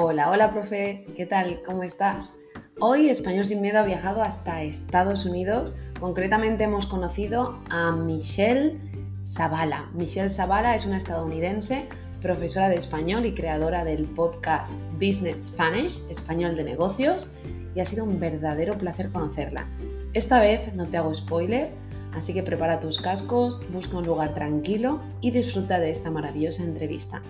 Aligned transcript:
Hola, 0.00 0.30
hola, 0.30 0.52
profe. 0.52 1.04
¿Qué 1.16 1.26
tal? 1.26 1.60
¿Cómo 1.66 1.82
estás? 1.82 2.36
Hoy 2.78 3.08
Español 3.08 3.44
sin 3.46 3.60
Miedo 3.60 3.80
ha 3.80 3.82
viajado 3.82 4.22
hasta 4.22 4.62
Estados 4.62 5.24
Unidos. 5.24 5.74
Concretamente 5.98 6.62
hemos 6.62 6.86
conocido 6.86 7.58
a 7.68 7.90
Michelle 7.90 8.78
Zavala. 9.26 9.90
Michelle 9.94 10.30
Zavala 10.30 10.76
es 10.76 10.86
una 10.86 10.98
estadounidense, 10.98 11.88
profesora 12.20 12.68
de 12.68 12.76
español 12.76 13.26
y 13.26 13.34
creadora 13.34 13.82
del 13.82 14.04
podcast 14.04 14.74
Business 15.00 15.48
Spanish, 15.48 15.98
español 16.08 16.54
de 16.54 16.62
negocios, 16.62 17.26
y 17.74 17.80
ha 17.80 17.84
sido 17.84 18.04
un 18.04 18.20
verdadero 18.20 18.78
placer 18.78 19.10
conocerla. 19.10 19.66
Esta 20.12 20.40
vez 20.40 20.74
no 20.74 20.86
te 20.86 20.96
hago 20.96 21.12
spoiler, 21.12 21.72
así 22.14 22.32
que 22.32 22.44
prepara 22.44 22.78
tus 22.78 22.98
cascos, 22.98 23.68
busca 23.72 23.98
un 23.98 24.06
lugar 24.06 24.32
tranquilo 24.32 25.00
y 25.20 25.32
disfruta 25.32 25.80
de 25.80 25.90
esta 25.90 26.12
maravillosa 26.12 26.62
entrevista. 26.62 27.20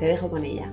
Te 0.00 0.06
dejo 0.06 0.28
con 0.28 0.42
ella. 0.42 0.72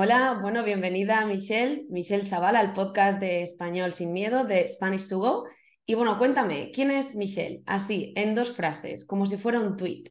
Hola, 0.00 0.38
bueno, 0.40 0.62
bienvenida 0.62 1.26
Michelle, 1.26 1.84
Michelle 1.90 2.24
Zavala 2.24 2.60
al 2.60 2.72
podcast 2.72 3.18
de 3.18 3.42
Español 3.42 3.90
sin 3.90 4.12
Miedo 4.12 4.44
de 4.44 4.68
Spanish 4.68 5.08
to 5.08 5.18
Go. 5.18 5.48
Y 5.84 5.96
bueno, 5.96 6.16
cuéntame, 6.18 6.70
¿quién 6.72 6.92
es 6.92 7.16
Michelle? 7.16 7.64
Así, 7.66 8.12
en 8.14 8.36
dos 8.36 8.54
frases, 8.54 9.04
como 9.04 9.26
si 9.26 9.36
fuera 9.38 9.58
un 9.58 9.76
tweet. 9.76 10.04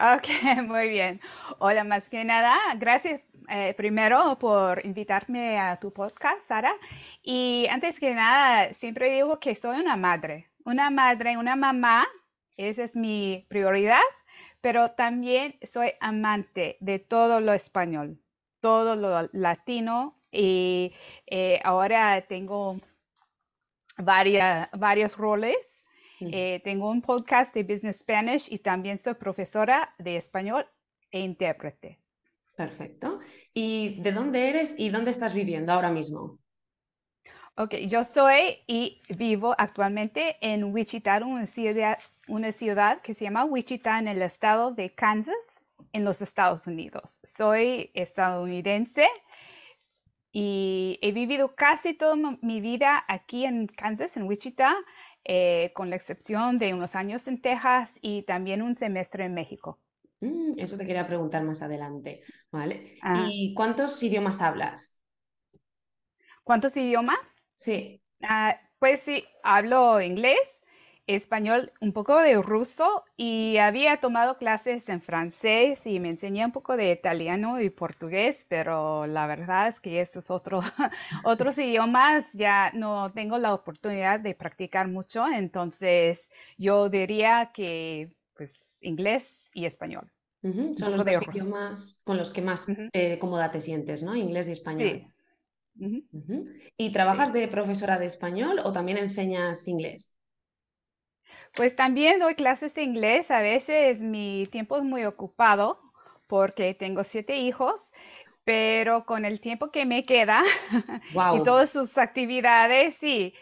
Ok, 0.00 0.26
muy 0.66 0.88
bien. 0.88 1.20
Hola, 1.60 1.84
más 1.84 2.08
que 2.08 2.24
nada, 2.24 2.58
gracias 2.76 3.20
eh, 3.48 3.72
primero 3.76 4.36
por 4.40 4.84
invitarme 4.84 5.60
a 5.60 5.78
tu 5.78 5.92
podcast, 5.92 6.44
Sara. 6.48 6.74
Y 7.22 7.68
antes 7.70 8.00
que 8.00 8.12
nada, 8.14 8.74
siempre 8.74 9.14
digo 9.14 9.38
que 9.38 9.54
soy 9.54 9.78
una 9.78 9.96
madre, 9.96 10.50
una 10.64 10.90
madre, 10.90 11.36
una 11.36 11.54
mamá, 11.54 12.08
esa 12.56 12.82
es 12.82 12.96
mi 12.96 13.46
prioridad, 13.48 14.02
pero 14.60 14.90
también 14.90 15.54
soy 15.62 15.92
amante 16.00 16.78
de 16.80 16.98
todo 16.98 17.40
lo 17.40 17.52
español 17.52 18.21
todo 18.62 18.96
lo 18.96 19.28
latino 19.32 20.16
y 20.30 20.94
eh, 21.26 21.60
ahora 21.64 22.22
tengo 22.26 22.80
varios 23.98 25.16
roles. 25.16 25.56
Eh, 26.20 26.60
tengo 26.62 26.88
un 26.88 27.02
podcast 27.02 27.52
de 27.52 27.64
Business 27.64 27.98
Spanish 27.98 28.46
y 28.48 28.58
también 28.58 28.96
soy 28.96 29.14
profesora 29.14 29.92
de 29.98 30.16
español 30.16 30.64
e 31.10 31.18
intérprete. 31.20 31.98
Perfecto. 32.56 33.18
¿Y 33.52 34.00
de 34.02 34.12
dónde 34.12 34.48
eres 34.48 34.76
y 34.78 34.90
dónde 34.90 35.10
estás 35.10 35.34
viviendo 35.34 35.72
ahora 35.72 35.90
mismo? 35.90 36.38
Ok, 37.56 37.74
yo 37.88 38.04
soy 38.04 38.60
y 38.68 39.02
vivo 39.08 39.54
actualmente 39.58 40.36
en 40.40 40.72
Wichita, 40.72 41.18
una 41.24 41.48
ciudad, 41.48 41.98
una 42.28 42.52
ciudad 42.52 43.02
que 43.02 43.14
se 43.14 43.24
llama 43.24 43.44
Wichita 43.44 43.98
en 43.98 44.06
el 44.06 44.22
estado 44.22 44.70
de 44.70 44.94
Kansas 44.94 45.51
en 45.92 46.04
los 46.04 46.20
Estados 46.20 46.66
Unidos. 46.66 47.18
Soy 47.22 47.90
estadounidense 47.94 49.06
y 50.32 50.98
he 51.02 51.12
vivido 51.12 51.54
casi 51.54 51.94
toda 51.94 52.16
mi 52.40 52.60
vida 52.60 53.04
aquí 53.08 53.44
en 53.44 53.66
Kansas, 53.66 54.16
en 54.16 54.24
Wichita, 54.24 54.74
eh, 55.24 55.72
con 55.74 55.90
la 55.90 55.96
excepción 55.96 56.58
de 56.58 56.74
unos 56.74 56.94
años 56.94 57.26
en 57.28 57.40
Texas 57.40 57.92
y 58.00 58.22
también 58.22 58.62
un 58.62 58.76
semestre 58.76 59.26
en 59.26 59.34
México. 59.34 59.78
Mm, 60.20 60.52
eso 60.56 60.76
te 60.78 60.86
quería 60.86 61.06
preguntar 61.06 61.42
más 61.42 61.62
adelante, 61.62 62.22
¿vale? 62.50 62.96
Ah. 63.02 63.26
¿Y 63.28 63.54
cuántos 63.54 64.02
idiomas 64.02 64.40
hablas? 64.40 65.00
¿Cuántos 66.44 66.76
idiomas? 66.76 67.18
Sí. 67.54 68.00
Ah, 68.22 68.56
pues 68.78 69.00
sí, 69.04 69.24
hablo 69.42 70.00
inglés, 70.00 70.38
español, 71.06 71.72
un 71.80 71.92
poco 71.92 72.20
de 72.20 72.40
ruso 72.40 73.04
y 73.16 73.56
había 73.58 73.98
tomado 73.98 74.38
clases 74.38 74.88
en 74.88 75.02
francés 75.02 75.80
y 75.84 75.98
me 76.00 76.10
enseñé 76.10 76.44
un 76.44 76.52
poco 76.52 76.76
de 76.76 76.92
italiano 76.92 77.60
y 77.60 77.70
portugués, 77.70 78.46
pero 78.48 79.06
la 79.06 79.26
verdad 79.26 79.68
es 79.68 79.80
que 79.80 80.00
esos 80.00 80.30
otro, 80.30 80.60
otros 81.24 81.58
idiomas 81.58 82.24
ya 82.32 82.70
no 82.72 83.10
tengo 83.12 83.38
la 83.38 83.54
oportunidad 83.54 84.20
de 84.20 84.34
practicar 84.34 84.88
mucho, 84.88 85.26
entonces 85.26 86.20
yo 86.56 86.88
diría 86.88 87.50
que 87.52 88.12
pues 88.36 88.58
inglés 88.80 89.50
y 89.54 89.66
español. 89.66 90.10
Son 90.42 90.90
los 90.90 91.04
dos 91.04 91.28
idiomas 91.28 91.98
con 92.04 92.16
los 92.16 92.30
que 92.30 92.42
más 92.42 92.66
eh, 92.92 93.18
cómoda 93.20 93.50
te 93.52 93.60
sientes, 93.60 94.02
¿no? 94.02 94.16
Inglés 94.16 94.48
y 94.48 94.52
español. 94.52 95.06
Sí. 95.78 96.08
¿Y 96.76 96.90
trabajas 96.90 97.32
de 97.32 97.46
profesora 97.48 97.98
de 97.98 98.06
español 98.06 98.60
o 98.64 98.72
también 98.72 98.98
enseñas 98.98 99.68
inglés? 99.68 100.14
Pues 101.54 101.76
también 101.76 102.18
doy 102.20 102.34
clases 102.34 102.74
de 102.74 102.82
inglés. 102.82 103.30
A 103.30 103.40
veces 103.40 104.00
mi 104.00 104.48
tiempo 104.50 104.76
es 104.76 104.84
muy 104.84 105.04
ocupado 105.04 105.80
porque 106.26 106.74
tengo 106.74 107.04
siete 107.04 107.36
hijos, 107.36 107.80
pero 108.44 109.04
con 109.04 109.24
el 109.24 109.40
tiempo 109.40 109.70
que 109.70 109.84
me 109.86 110.04
queda 110.04 110.42
y 111.34 111.42
todas 111.44 111.70
sus 111.70 111.98
actividades, 111.98 112.96
sí. 112.96 113.34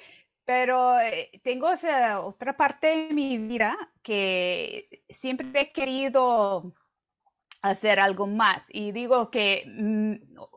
Pero 0.44 0.98
eh, 0.98 1.30
tengo 1.44 1.70
esa 1.70 2.20
otra 2.20 2.56
parte 2.56 2.88
de 2.88 3.14
mi 3.14 3.38
vida 3.38 3.76
que 4.02 4.88
siempre 5.20 5.60
he 5.60 5.72
querido 5.72 6.74
hacer 7.62 8.00
algo 8.00 8.26
más. 8.26 8.62
Y 8.68 8.92
digo 8.92 9.30
que 9.30 9.64
mm, 9.66 10.14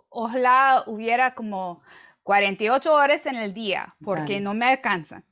ojalá 0.10 0.84
hubiera 0.88 1.36
como 1.36 1.82
48 2.24 2.94
horas 2.94 3.26
en 3.26 3.36
el 3.36 3.54
día, 3.54 3.96
porque 4.04 4.40
no 4.40 4.54
me 4.54 4.66
alcanza. 4.66 5.24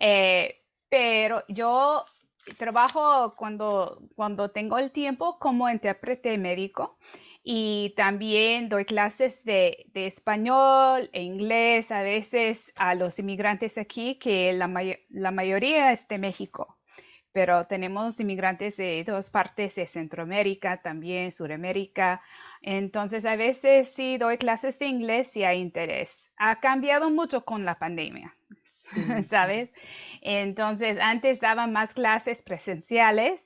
Eh, 0.00 0.62
pero 0.88 1.44
yo 1.48 2.04
trabajo 2.56 3.34
cuando, 3.36 4.00
cuando 4.16 4.50
tengo 4.50 4.78
el 4.78 4.90
tiempo 4.90 5.38
como 5.38 5.68
intérprete 5.68 6.38
médico 6.38 6.98
y 7.42 7.94
también 7.96 8.68
doy 8.68 8.84
clases 8.84 9.42
de, 9.44 9.86
español 9.94 11.10
e 11.12 11.22
inglés 11.22 11.90
a 11.90 12.02
veces 12.02 12.60
a 12.76 12.94
los 12.94 13.18
inmigrantes 13.18 13.78
aquí, 13.78 14.18
que 14.18 14.52
la, 14.52 14.70
la 15.10 15.30
mayoría 15.30 15.92
es 15.92 16.06
de 16.08 16.18
México 16.18 16.78
pero 17.32 17.66
tenemos 17.66 18.18
inmigrantes 18.18 18.76
de 18.76 19.04
dos 19.04 19.30
partes 19.30 19.76
de 19.76 19.86
Centroamérica, 19.86 20.82
también 20.82 21.32
Sudamérica. 21.32 22.20
Entonces, 22.62 23.24
a 23.24 23.36
veces 23.36 23.90
sí 23.90 24.18
doy 24.18 24.38
clases 24.38 24.76
de 24.80 24.86
inglés 24.86 25.28
si 25.32 25.44
hay 25.44 25.60
interés. 25.60 26.32
Ha 26.36 26.58
cambiado 26.58 27.10
mucho 27.10 27.44
con 27.44 27.64
la 27.64 27.78
pandemia, 27.78 28.34
¿sabes? 29.30 29.70
Entonces, 30.20 30.98
antes 31.00 31.40
daba 31.40 31.66
más 31.66 31.94
clases 31.94 32.42
presenciales 32.42 33.40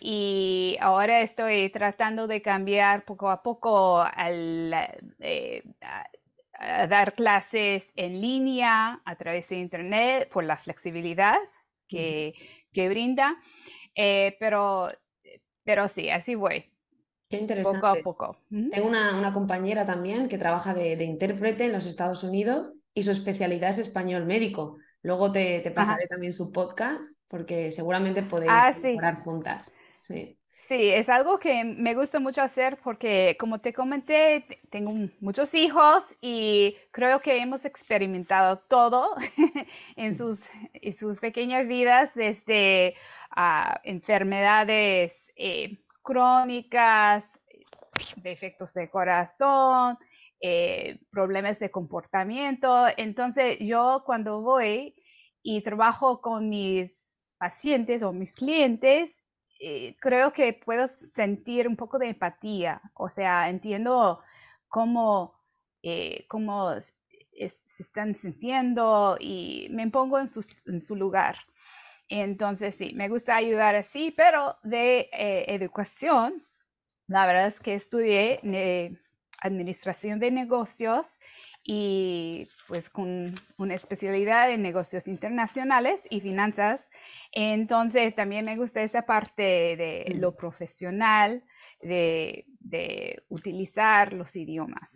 y 0.00 0.76
ahora 0.80 1.22
estoy 1.22 1.70
tratando 1.70 2.26
de 2.26 2.42
cambiar 2.42 3.04
poco 3.04 3.30
a 3.30 3.42
poco 3.42 4.00
al, 4.00 4.72
eh, 5.18 5.62
a, 6.58 6.86
dar 6.86 7.14
clases 7.14 7.84
en 7.96 8.20
línea 8.20 9.00
a 9.04 9.16
través 9.16 9.48
de 9.48 9.56
Internet 9.56 10.28
por 10.30 10.44
la 10.44 10.56
flexibilidad 10.56 11.36
que, 11.88 12.34
que 12.72 12.88
brinda. 12.88 13.36
Eh, 13.94 14.36
pero, 14.38 14.88
pero 15.64 15.88
sí, 15.88 16.10
así 16.10 16.34
voy. 16.34 16.64
Qué 17.28 17.36
interesante. 17.36 17.80
Poco 17.80 17.86
a 17.86 18.02
poco. 18.02 18.36
Tengo 18.48 18.88
una, 18.88 19.16
una, 19.16 19.32
compañera 19.32 19.86
también 19.86 20.28
que 20.28 20.36
trabaja 20.36 20.74
de, 20.74 20.96
de 20.96 21.04
intérprete 21.04 21.64
en 21.64 21.72
los 21.72 21.86
Estados 21.86 22.24
Unidos 22.24 22.79
y 23.00 23.02
su 23.02 23.10
especialidad 23.10 23.70
es 23.70 23.78
español 23.78 24.26
médico. 24.26 24.76
Luego 25.02 25.32
te, 25.32 25.70
pasaré 25.74 26.06
también 26.06 26.34
su 26.34 26.52
podcast 26.52 27.18
porque 27.28 27.72
seguramente 27.72 28.22
podéis 28.22 28.52
ah, 28.52 28.74
juntas. 29.24 29.72
Sí. 29.98 30.36
Sí, 30.68 30.88
es 30.90 31.08
algo 31.08 31.40
que 31.40 31.64
me 31.64 31.94
gusta 31.94 32.20
mucho 32.20 32.42
hacer 32.42 32.78
porque, 32.84 33.36
como 33.40 33.58
te 33.58 33.72
comenté, 33.72 34.44
tengo 34.70 34.92
muchos 35.18 35.52
hijos 35.54 36.04
y 36.20 36.76
creo 36.92 37.20
que 37.20 37.38
hemos 37.38 37.64
experimentado 37.64 38.58
todo 38.68 39.16
en 39.96 40.16
sus, 40.16 40.38
en 40.74 40.94
sus 40.94 41.18
pequeñas 41.18 41.66
vidas, 41.66 42.10
desde 42.14 42.94
ah, 43.30 43.80
enfermedades 43.82 45.12
eh, 45.34 45.78
crónicas, 46.02 47.24
defectos 48.16 48.74
de 48.74 48.88
corazón, 48.90 49.98
eh, 50.42 51.00
problemas 51.10 51.58
de 51.58 51.70
comportamiento. 51.70 52.86
Entonces 52.96 53.58
yo 53.60 54.02
cuando 54.06 54.40
voy 54.40 54.94
y 55.42 55.62
trabajo 55.62 56.22
con 56.22 56.48
mis 56.48 56.90
pacientes 57.38 58.02
o 58.02 58.12
mis 58.12 58.32
clientes, 58.32 59.10
eh, 59.60 59.96
creo 60.00 60.32
que 60.32 60.54
puedo 60.54 60.88
sentir 61.14 61.68
un 61.68 61.76
poco 61.76 61.98
de 61.98 62.08
empatía, 62.08 62.80
o 62.94 63.10
sea, 63.10 63.50
entiendo 63.50 64.22
cómo, 64.68 65.34
eh, 65.82 66.24
cómo 66.28 66.72
se 66.72 67.82
están 67.82 68.14
sintiendo 68.14 69.16
y 69.20 69.68
me 69.70 69.90
pongo 69.90 70.18
en 70.18 70.30
su, 70.30 70.42
en 70.66 70.80
su, 70.80 70.96
lugar. 70.96 71.36
Entonces, 72.08 72.76
sí, 72.76 72.92
me 72.94 73.10
gusta 73.10 73.36
ayudar 73.36 73.76
así, 73.76 74.10
pero 74.16 74.56
de 74.62 75.10
educación, 75.48 76.46
la 77.08 77.26
verdad 77.26 77.48
es 77.48 77.60
que 77.60 77.74
estudié 77.74 78.40
administración 79.40 80.18
de 80.18 80.30
negocios 80.30 81.06
y 81.62 82.48
pues 82.68 82.88
con 82.88 83.34
una 83.58 83.74
especialidad 83.74 84.50
en 84.50 84.62
negocios 84.62 85.06
internacionales 85.06 86.00
y 86.08 86.20
finanzas. 86.20 86.80
Entonces 87.32 88.14
también 88.14 88.44
me 88.44 88.56
gusta 88.56 88.82
esa 88.82 89.02
parte 89.02 89.42
de 89.42 90.16
lo 90.16 90.34
profesional, 90.34 91.44
de, 91.80 92.46
de 92.60 93.22
utilizar 93.28 94.12
los 94.12 94.34
idiomas. 94.34 94.88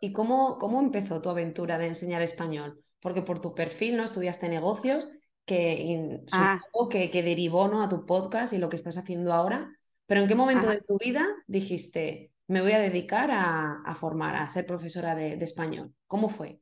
¿Y 0.00 0.12
cómo, 0.12 0.58
cómo 0.58 0.80
empezó 0.80 1.20
tu 1.20 1.28
aventura 1.28 1.78
de 1.78 1.88
enseñar 1.88 2.22
español? 2.22 2.78
Porque 3.00 3.22
por 3.22 3.40
tu 3.40 3.54
perfil 3.54 3.96
no 3.96 4.04
estudiaste 4.04 4.48
negocios, 4.48 5.10
que 5.44 6.20
ah. 6.32 6.60
que, 6.90 7.10
que, 7.10 7.22
derivó 7.22 7.68
¿no? 7.68 7.82
a 7.82 7.88
tu 7.88 8.04
podcast 8.04 8.52
y 8.52 8.58
lo 8.58 8.68
que 8.68 8.76
estás 8.76 8.98
haciendo 8.98 9.32
ahora. 9.32 9.72
Pero 10.06 10.20
¿en 10.20 10.28
qué 10.28 10.34
momento 10.34 10.68
de 10.68 10.82
tu 10.82 10.98
vida 10.98 11.26
dijiste, 11.46 12.30
me 12.48 12.62
voy 12.62 12.72
a 12.72 12.78
dedicar 12.78 13.30
a, 13.30 13.94
formar, 13.94 14.34
a 14.34 14.48
ser 14.48 14.66
profesora 14.66 15.14
de, 15.14 15.36
de, 15.36 15.44
español? 15.44 15.94
¿Cómo 16.06 16.28
fue? 16.28 16.60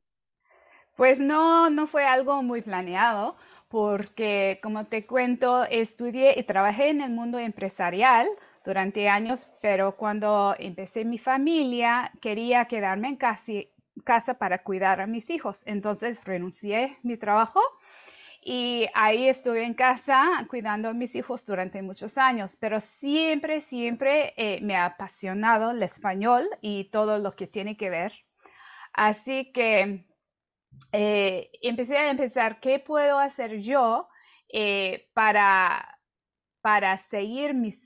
Pues 0.95 1.19
no, 1.19 1.69
no 1.69 1.87
fue 1.87 2.05
algo 2.05 2.43
muy 2.43 2.61
planeado, 2.61 3.37
porque 3.69 4.59
como 4.61 4.85
te 4.85 5.05
cuento, 5.05 5.63
estudié 5.65 6.37
y 6.37 6.43
trabajé 6.43 6.89
en 6.89 7.01
el 7.01 7.11
mundo 7.11 7.39
empresarial 7.39 8.27
durante 8.65 9.07
años, 9.07 9.47
pero 9.61 9.95
cuando 9.95 10.55
empecé 10.59 11.05
mi 11.05 11.17
familia 11.17 12.11
quería 12.21 12.65
quedarme 12.65 13.07
en 13.07 13.15
casa 14.03 14.33
para 14.33 14.63
cuidar 14.63 14.99
a 14.99 15.07
mis 15.07 15.29
hijos. 15.29 15.57
Entonces 15.65 16.21
renuncié 16.25 16.97
mi 17.01 17.15
trabajo 17.15 17.61
y 18.49 18.87
ahí 18.93 19.27
estuve 19.27 19.65
en 19.65 19.73
casa 19.73 20.47
cuidando 20.49 20.87
a 20.87 20.93
mis 20.93 21.13
hijos 21.15 21.45
durante 21.45 21.81
muchos 21.81 22.17
años, 22.17 22.55
pero 22.61 22.79
siempre, 22.79 23.59
siempre 23.59 24.33
eh, 24.37 24.61
me 24.61 24.77
ha 24.77 24.85
apasionado 24.85 25.71
el 25.71 25.83
español 25.83 26.47
y 26.61 26.85
todo 26.85 27.19
lo 27.19 27.35
que 27.35 27.47
tiene 27.47 27.75
que 27.75 27.89
ver. 27.89 28.13
Así 28.93 29.51
que 29.51 30.05
eh, 30.93 31.49
empecé 31.61 31.97
a 31.97 32.15
pensar 32.15 32.61
qué 32.61 32.79
puedo 32.79 33.19
hacer 33.19 33.59
yo 33.59 34.07
eh, 34.47 35.09
para, 35.13 35.99
para 36.61 36.99
seguir 37.09 37.53
mis 37.53 37.77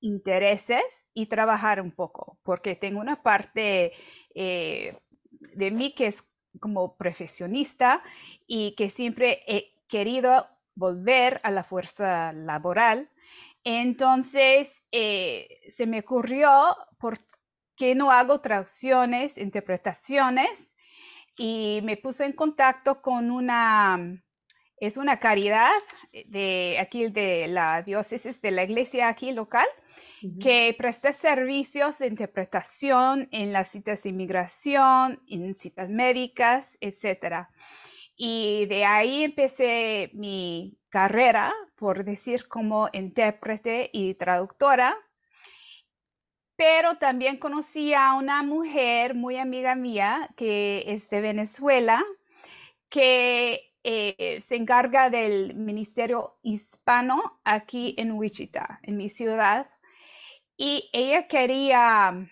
intereses 0.00 0.84
y 1.12 1.26
trabajar 1.26 1.80
un 1.80 1.90
poco, 1.90 2.38
porque 2.44 2.76
tengo 2.76 3.00
una 3.00 3.20
parte 3.20 3.94
eh, 4.32 4.96
de 5.40 5.70
mí 5.72 5.92
que 5.96 6.06
es 6.06 6.16
como 6.60 6.96
profesionista 6.96 8.00
y 8.46 8.76
que 8.76 8.90
siempre 8.90 9.42
querido 9.94 10.48
volver 10.74 11.40
a 11.44 11.52
la 11.52 11.62
fuerza 11.62 12.32
laboral. 12.32 13.08
Entonces, 13.62 14.68
eh, 14.90 15.46
se 15.76 15.86
me 15.86 16.00
ocurrió, 16.00 16.50
¿por 16.98 17.20
qué 17.76 17.94
no 17.94 18.10
hago 18.10 18.40
traducciones, 18.40 19.38
interpretaciones? 19.38 20.50
Y 21.36 21.78
me 21.84 21.96
puse 21.96 22.24
en 22.24 22.32
contacto 22.32 23.02
con 23.02 23.30
una, 23.30 24.20
es 24.78 24.96
una 24.96 25.20
caridad 25.20 25.70
de 26.26 26.76
aquí 26.80 27.06
de 27.06 27.46
la 27.46 27.82
diócesis 27.82 28.42
de 28.42 28.50
la 28.50 28.64
iglesia 28.64 29.06
aquí 29.06 29.30
local, 29.30 29.68
que 30.40 30.74
presta 30.76 31.12
servicios 31.12 31.96
de 31.98 32.08
interpretación 32.08 33.28
en 33.30 33.52
las 33.52 33.68
citas 33.70 34.02
de 34.02 34.08
inmigración, 34.08 35.20
en 35.28 35.54
citas 35.54 35.88
médicas, 35.88 36.66
etc. 36.80 37.46
Y 38.16 38.66
de 38.66 38.84
ahí 38.84 39.24
empecé 39.24 40.10
mi 40.14 40.78
carrera, 40.88 41.52
por 41.76 42.04
decir, 42.04 42.48
como 42.48 42.88
intérprete 42.92 43.90
y 43.92 44.14
traductora. 44.14 44.96
Pero 46.56 46.98
también 46.98 47.38
conocí 47.38 47.94
a 47.94 48.14
una 48.14 48.42
mujer 48.42 49.14
muy 49.14 49.36
amiga 49.38 49.74
mía 49.74 50.30
que 50.36 50.84
es 50.86 51.08
de 51.10 51.20
Venezuela, 51.20 52.04
que 52.88 53.72
eh, 53.82 54.42
se 54.48 54.56
encarga 54.56 55.10
del 55.10 55.54
Ministerio 55.54 56.36
Hispano 56.42 57.40
aquí 57.44 57.94
en 57.98 58.12
Wichita, 58.12 58.78
en 58.82 58.96
mi 58.96 59.10
ciudad 59.10 59.66
y 60.56 60.88
ella 60.92 61.26
quería 61.26 62.28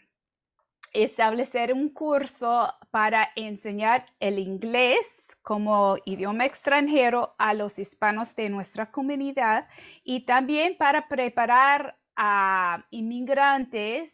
establecer 0.93 1.73
un 1.73 1.89
curso 1.89 2.73
para 2.91 3.31
enseñar 3.35 4.07
el 4.21 4.39
inglés 4.39 5.07
como 5.43 5.97
idioma 6.05 6.47
extranjero 6.47 7.35
a 7.39 7.55
los 7.55 7.79
hispanos 7.79 8.35
de 8.37 8.49
nuestra 8.49 8.91
comunidad 8.91 9.69
y 10.05 10.25
también 10.25 10.77
para 10.77 11.09
preparar 11.09 11.99
a 12.17 12.85
inmigrantes 12.91 14.11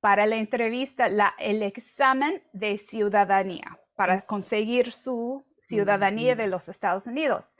para 0.00 0.26
la 0.26 0.36
entrevista, 0.36 1.08
el 1.38 1.62
examen 1.62 2.42
de 2.52 2.78
ciudadanía, 2.78 3.78
para 3.94 4.22
conseguir 4.22 4.92
su 4.92 5.44
ciudadanía 5.68 6.34
de 6.34 6.46
los 6.46 6.68
Estados 6.68 7.06
Unidos. 7.06 7.54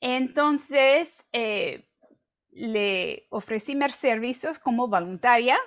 Entonces, 0.00 1.08
eh, 1.32 1.88
le 2.52 3.26
ofrecí 3.30 3.74
mis 3.74 3.94
servicios 3.96 4.58
como 4.58 4.88
voluntaria 4.88 5.58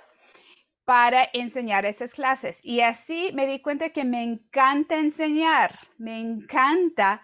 para 0.85 1.30
enseñar 1.33 1.85
esas 1.85 2.12
clases. 2.13 2.57
Y 2.62 2.81
así 2.81 3.31
me 3.33 3.45
di 3.47 3.62
cuenta 3.62 3.89
que 3.89 4.03
me 4.03 4.24
encanta 4.24 4.97
enseñar, 4.97 5.80
me 5.97 6.19
encanta 6.19 7.21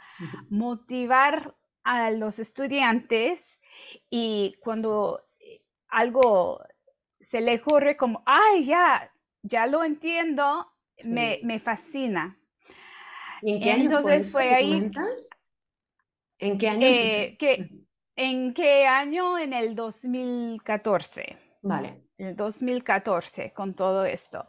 motivar 0.49 1.55
a 1.83 2.11
los 2.11 2.39
estudiantes 2.39 3.39
y 4.09 4.55
cuando 4.61 5.21
algo 5.89 6.61
se 7.31 7.41
le 7.41 7.55
ocurre 7.55 7.97
como, 7.97 8.23
ay, 8.25 8.65
ya, 8.65 9.11
ya 9.43 9.67
lo 9.67 9.83
entiendo, 9.83 10.67
me, 11.05 11.59
fascina. 11.59 12.37
en 13.41 13.61
qué 13.61 13.71
año 13.71 14.01
fue, 14.31 14.53
ahí? 14.53 14.91
¿En 16.39 16.57
qué 16.57 16.69
año? 16.69 16.87
Eh, 16.87 17.37
que, 17.39 17.69
¿En 18.15 18.53
qué 18.53 18.85
año? 18.85 19.37
En 19.37 19.53
el 19.53 19.75
2014. 19.75 21.37
Vale. 21.61 22.08
El 22.19 22.35
2014 22.35 23.53
con 23.53 23.73
todo 23.73 24.03
esto. 24.03 24.45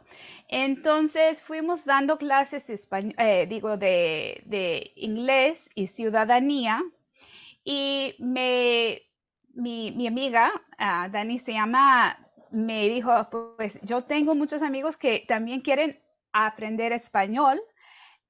Entonces 0.49 1.41
fuimos 1.41 1.85
dando 1.85 2.17
clases 2.17 2.69
español, 2.69 3.15
eh, 3.17 3.47
digo, 3.47 3.77
de, 3.77 4.91
inglés 4.97 5.57
y 5.73 5.87
ciudadanía. 5.87 6.83
Y 7.63 8.15
me, 8.19 9.03
mi, 9.53 10.05
amiga, 10.05 10.51
ah, 10.77 11.07
Dani 11.09 11.39
se 11.39 11.53
llama, 11.53 12.19
me 12.51 12.89
dijo, 12.89 13.29
pues 13.55 13.79
yo 13.83 14.03
tengo 14.03 14.35
muchos 14.35 14.61
amigos 14.61 14.97
que 14.97 15.23
también 15.25 15.61
quieren 15.61 15.97
aprender 16.33 16.91
español, 16.91 17.61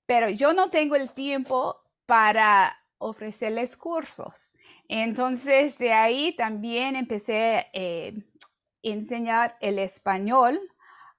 pero 0.05 0.29
yo 0.29 0.53
no 0.53 0.69
tengo 0.69 0.95
el 0.95 1.09
tiempo 1.09 1.77
para 2.05 2.77
ofrecerles 2.99 3.75
cursos. 3.75 4.51
Entonces, 4.87 5.79
de 5.79 5.93
ahí 5.93 6.35
también 6.35 6.95
empecé 6.95 7.65
eh, 7.73 8.21
enseñar 8.83 9.57
el 9.61 9.79
español 9.79 10.59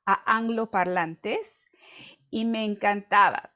a 0.06 0.36
angloparlantes 0.36 1.46
y 2.30 2.44
me 2.44 2.64
encantaba. 2.64 3.50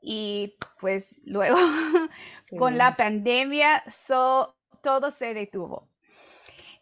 Y 0.00 0.54
pues 0.80 1.06
luego, 1.24 1.56
con 2.58 2.78
la 2.78 2.96
pandemia, 2.96 3.82
todo 4.82 5.10
se 5.10 5.34
detuvo. 5.34 5.88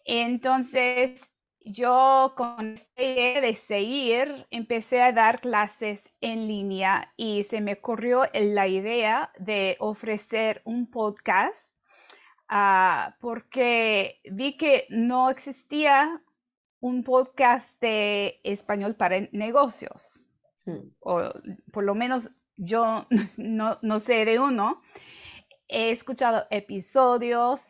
Entonces, 0.04 1.20
yo 1.60 2.34
con 2.36 2.78
de 2.96 3.58
seguir, 3.66 4.46
empecé 4.50 5.02
a 5.02 5.12
dar 5.12 5.40
clases 5.40 6.02
en 6.20 6.46
línea 6.46 7.12
y 7.16 7.44
se 7.44 7.60
me 7.60 7.72
ocurrió 7.72 8.22
la 8.32 8.68
idea 8.68 9.32
de 9.38 9.76
ofrecer 9.80 10.62
un 10.64 10.88
podcast 10.90 11.66
Ah, 12.48 13.16
porque 13.20 14.20
vi 14.24 14.56
que 14.56 14.86
no 14.88 15.30
existía 15.30 16.22
un 16.80 17.02
podcast 17.04 17.68
de 17.80 18.40
español 18.44 18.94
para 18.94 19.20
negocios, 19.32 20.02
hmm. 20.64 20.88
o 21.00 21.30
por 21.72 21.84
lo 21.84 21.94
menos 21.94 22.30
yo 22.56 23.06
no, 23.36 24.00
sé 24.00 24.24
de 24.24 24.38
uno. 24.38 24.82
He 25.68 25.90
escuchado 25.90 26.46
episodios, 26.50 27.60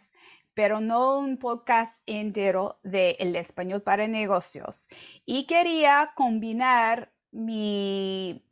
pero 0.54 0.80
no 0.80 1.18
un 1.18 1.38
podcast 1.38 1.96
entero 2.06 2.78
de 2.82 3.16
el 3.18 3.36
español 3.36 3.82
para 3.82 4.06
negocios. 4.06 4.86
Y 5.24 5.46
quería 5.46 6.12
combinar 6.14 7.12
mis 7.32 8.42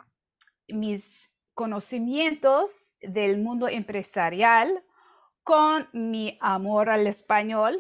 conocimientos 1.54 2.70
del 3.00 3.38
mundo 3.38 3.68
empresarial 3.68 4.82
con 5.42 5.88
mi 5.92 6.38
amor 6.40 6.88
al 6.88 7.06
español 7.06 7.78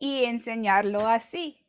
y 0.00 0.24
enseñarlo 0.24 1.06
así. 1.06 1.61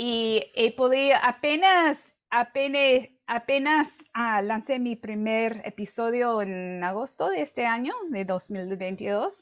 Y 0.00 0.52
he 0.54 0.70
podido 0.76 1.16
apenas, 1.20 1.98
apenas, 2.30 3.08
apenas 3.26 3.88
ah, 4.14 4.40
lancé 4.42 4.78
mi 4.78 4.94
primer 4.94 5.60
episodio 5.64 6.40
en 6.40 6.84
agosto 6.84 7.28
de 7.30 7.42
este 7.42 7.66
año, 7.66 7.92
de 8.10 8.24
2022. 8.24 9.34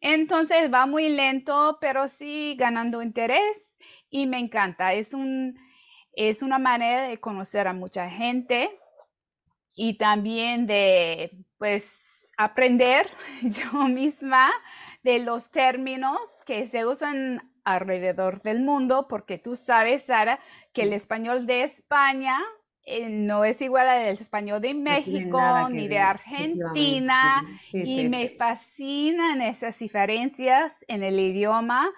Entonces 0.00 0.72
va 0.72 0.86
muy 0.86 1.08
lento, 1.08 1.78
pero 1.80 2.06
sí 2.10 2.54
ganando 2.56 3.02
interés 3.02 3.56
y 4.08 4.28
me 4.28 4.38
encanta. 4.38 4.94
Es, 4.94 5.12
un, 5.12 5.58
es 6.12 6.42
una 6.42 6.60
manera 6.60 7.08
de 7.08 7.18
conocer 7.18 7.66
a 7.66 7.72
mucha 7.72 8.08
gente 8.08 8.70
y 9.74 9.98
también 9.98 10.68
de, 10.68 11.32
pues, 11.58 11.84
aprender 12.36 13.10
yo 13.42 13.88
misma 13.88 14.48
de 15.02 15.18
los 15.18 15.50
términos 15.50 16.20
que 16.46 16.68
se 16.68 16.86
usan 16.86 17.42
alrededor 17.74 18.42
del 18.42 18.60
mundo, 18.60 19.06
porque 19.08 19.38
tú 19.38 19.56
sabes, 19.56 20.04
Sara, 20.04 20.40
que 20.72 20.82
el 20.82 20.92
español 20.92 21.46
de 21.46 21.64
España 21.64 22.38
eh, 22.84 23.10
no 23.10 23.44
es 23.44 23.60
igual 23.60 23.86
al 23.86 24.18
español 24.18 24.62
de 24.62 24.72
México 24.72 25.40
ni 25.70 25.88
de 25.88 25.98
Argentina 25.98 27.44
y 27.72 28.08
me 28.08 28.30
fascinan 28.30 29.42
esas 29.42 29.78
diferencias 29.78 30.72
en 30.86 31.02
el 31.02 31.20
idioma, 31.20 31.90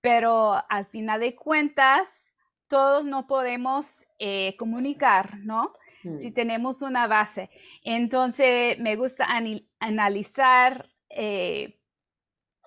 pero 0.00 0.60
al 0.68 0.86
final 0.86 1.20
de 1.20 1.36
cuentas 1.36 2.08
todos 2.66 3.04
no 3.04 3.28
podemos 3.28 3.86
eh, 4.18 4.56
comunicar, 4.58 5.38
¿no? 5.38 5.74
Si 6.02 6.30
mm. 6.30 6.34
tenemos 6.34 6.82
una 6.82 7.06
base. 7.06 7.48
Entonces, 7.84 8.78
me 8.80 8.96
gusta 8.96 9.28
analizar 9.78 10.88
eh, 11.08 11.78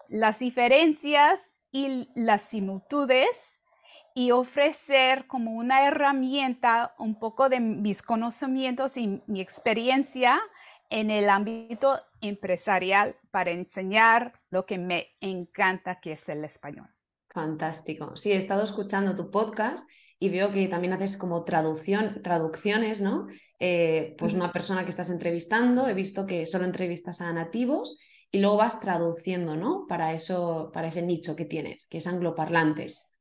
las 0.08 0.40
diferencias 0.40 1.40
y 1.76 2.08
las 2.16 2.42
similitudes 2.44 3.28
y 4.14 4.32
ofrecer 4.32 5.28
como 5.28 5.52
una 5.52 5.86
herramienta 5.86 6.96
un 6.98 7.20
poco 7.20 7.50
de 7.50 7.60
mis 7.60 8.02
conocimientos 8.02 8.96
y 8.96 9.22
mi 9.28 9.42
experiencia 9.42 10.40
en 10.90 11.12
el 11.12 11.30
ámbito 11.30 12.00
empresarial 12.22 13.18
para 13.30 13.52
enseñar 13.52 14.40
lo 14.52 14.66
que 14.66 14.78
me 14.78 15.08
encanta, 15.20 16.00
que 16.00 16.14
es 16.14 16.30
el 16.30 16.46
español. 16.46 16.88
Fantástico. 17.30 18.16
Sí, 18.16 18.32
he 18.32 18.38
estado 18.38 18.64
escuchando 18.64 19.14
tu 19.14 19.30
podcast 19.30 19.86
y 20.20 20.30
veo 20.30 20.52
que 20.52 20.68
también 20.68 20.94
haces 20.94 21.18
como 21.18 21.44
traducción, 21.44 22.22
traducciones, 22.22 23.02
¿no? 23.02 23.28
Eh, 23.60 24.16
pues 24.18 24.34
una 24.34 24.52
persona 24.52 24.84
que 24.84 24.90
estás 24.90 25.10
entrevistando, 25.10 25.88
he 25.88 25.94
visto 25.94 26.26
que 26.26 26.46
solo 26.46 26.66
entrevistas 26.66 27.22
a 27.22 27.32
nativos 27.34 27.98
y 28.32 28.40
luego 28.40 28.58
vas 28.58 28.80
traduciendo, 28.80 29.56
¿no? 29.56 29.86
Para 29.88 30.14
eso, 30.14 30.72
para 30.74 30.88
ese 30.88 31.02
nicho 31.02 31.36
que 31.36 31.46
tienes, 31.46 31.88
que 31.88 32.00
es 32.00 32.08
angloparlantes. 32.08 33.12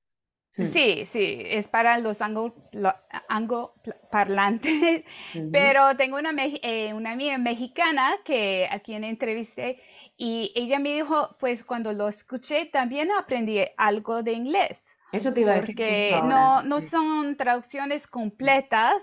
Hmm. 0.56 0.72
Sí, 0.72 1.06
sí, 1.12 1.42
es 1.46 1.66
para 1.66 1.98
los 1.98 2.20
angloparlantes, 2.20 5.04
pero 5.52 5.96
tengo 5.96 6.16
una, 6.16 6.32
eh, 6.36 6.94
una 6.94 7.12
amiga 7.12 7.38
mexicana 7.38 8.14
que 8.24 8.68
a 8.70 8.78
quien 8.78 9.02
entrevisté 9.02 9.80
y 10.16 10.52
ella 10.54 10.78
me 10.78 10.94
dijo, 10.94 11.36
pues 11.40 11.64
cuando 11.64 11.92
lo 11.92 12.08
escuché 12.08 12.66
también 12.66 13.10
aprendí 13.10 13.64
algo 13.76 14.22
de 14.22 14.32
inglés. 14.32 14.83
Eso 15.14 15.32
te 15.32 15.40
iba 15.40 15.52
a 15.52 15.60
decir. 15.60 15.74
Porque 15.74 16.20
no, 16.24 16.62
no 16.62 16.80
son 16.80 17.36
traducciones 17.36 18.06
completas, 18.06 18.94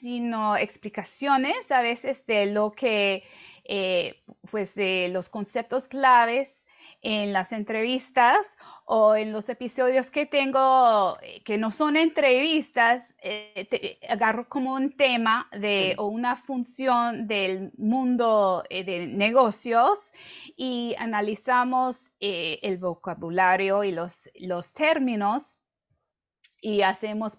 sino 0.00 0.56
explicaciones 0.56 1.70
a 1.70 1.80
veces 1.80 2.24
de 2.26 2.46
lo 2.46 2.72
que, 2.72 3.24
eh, 3.64 4.22
pues 4.50 4.74
de 4.74 5.08
los 5.12 5.28
conceptos 5.28 5.86
claves 5.86 6.48
en 7.02 7.32
las 7.32 7.52
entrevistas 7.52 8.46
o 8.84 9.14
en 9.14 9.32
los 9.32 9.48
episodios 9.48 10.10
que 10.10 10.26
tengo 10.26 11.18
eh, 11.22 11.42
que 11.44 11.58
no 11.58 11.70
son 11.70 11.96
entrevistas, 11.96 13.04
eh, 13.22 13.98
agarro 14.08 14.48
como 14.48 14.74
un 14.74 14.96
tema 14.96 15.48
de, 15.52 15.94
o 15.98 16.06
una 16.06 16.36
función 16.36 17.28
del 17.28 17.70
mundo 17.76 18.64
eh, 18.70 18.84
de 18.84 19.06
negocios 19.06 19.98
y 20.56 20.94
analizamos 20.98 21.96
el 22.20 22.78
vocabulario 22.78 23.84
y 23.84 23.92
los, 23.92 24.12
los 24.34 24.72
términos 24.72 25.44
y 26.60 26.82
hacemos 26.82 27.32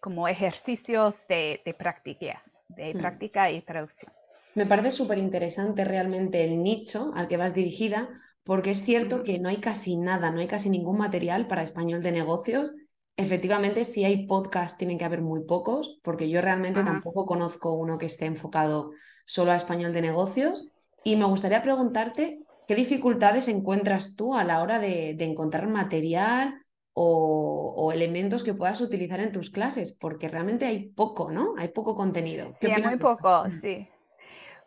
como 0.00 0.28
ejercicios 0.28 1.14
de, 1.28 1.60
de 1.64 1.74
práctica, 1.74 2.42
de 2.68 2.94
mm. 2.94 2.98
práctica 2.98 3.50
y 3.50 3.62
traducción. 3.62 4.12
Me 4.54 4.66
parece 4.66 4.90
súper 4.90 5.18
interesante 5.18 5.84
realmente 5.84 6.44
el 6.44 6.62
nicho 6.62 7.12
al 7.14 7.28
que 7.28 7.38
vas 7.38 7.54
dirigida, 7.54 8.10
porque 8.44 8.70
es 8.70 8.84
cierto 8.84 9.22
que 9.22 9.38
no 9.38 9.48
hay 9.48 9.58
casi 9.58 9.96
nada, 9.96 10.30
no 10.30 10.40
hay 10.40 10.46
casi 10.46 10.68
ningún 10.68 10.98
material 10.98 11.46
para 11.46 11.62
español 11.62 12.02
de 12.02 12.12
negocios. 12.12 12.74
Efectivamente, 13.16 13.84
si 13.84 14.04
hay 14.04 14.26
podcast, 14.26 14.78
tienen 14.78 14.98
que 14.98 15.04
haber 15.04 15.22
muy 15.22 15.44
pocos, 15.44 15.98
porque 16.02 16.28
yo 16.28 16.42
realmente 16.42 16.82
tampoco 16.82 17.24
conozco 17.24 17.72
uno 17.72 17.98
que 17.98 18.06
esté 18.06 18.26
enfocado 18.26 18.90
solo 19.24 19.52
a 19.52 19.56
español 19.56 19.92
de 19.92 20.02
negocios. 20.02 20.70
Y 21.04 21.16
me 21.16 21.24
gustaría 21.24 21.62
preguntarte, 21.62 22.40
¿qué 22.72 22.76
dificultades 22.76 23.48
encuentras 23.48 24.16
tú 24.16 24.34
a 24.34 24.44
la 24.44 24.62
hora 24.62 24.78
de, 24.78 25.10
encontrar 25.20 25.68
material 25.68 26.64
o, 26.94 27.92
elementos 27.92 28.42
que 28.42 28.54
puedas 28.54 28.80
utilizar 28.80 29.20
en 29.20 29.30
tus 29.30 29.50
clases? 29.50 29.98
Porque 30.00 30.26
realmente 30.26 30.64
hay 30.64 30.88
poco, 30.88 31.30
¿no? 31.30 31.52
Hay 31.58 31.68
poco 31.68 31.94
contenido. 31.94 32.54
¿Qué 32.62 32.74
sí, 32.74 32.82
muy 32.82 32.96
poco, 32.96 33.44
sí. 33.60 33.86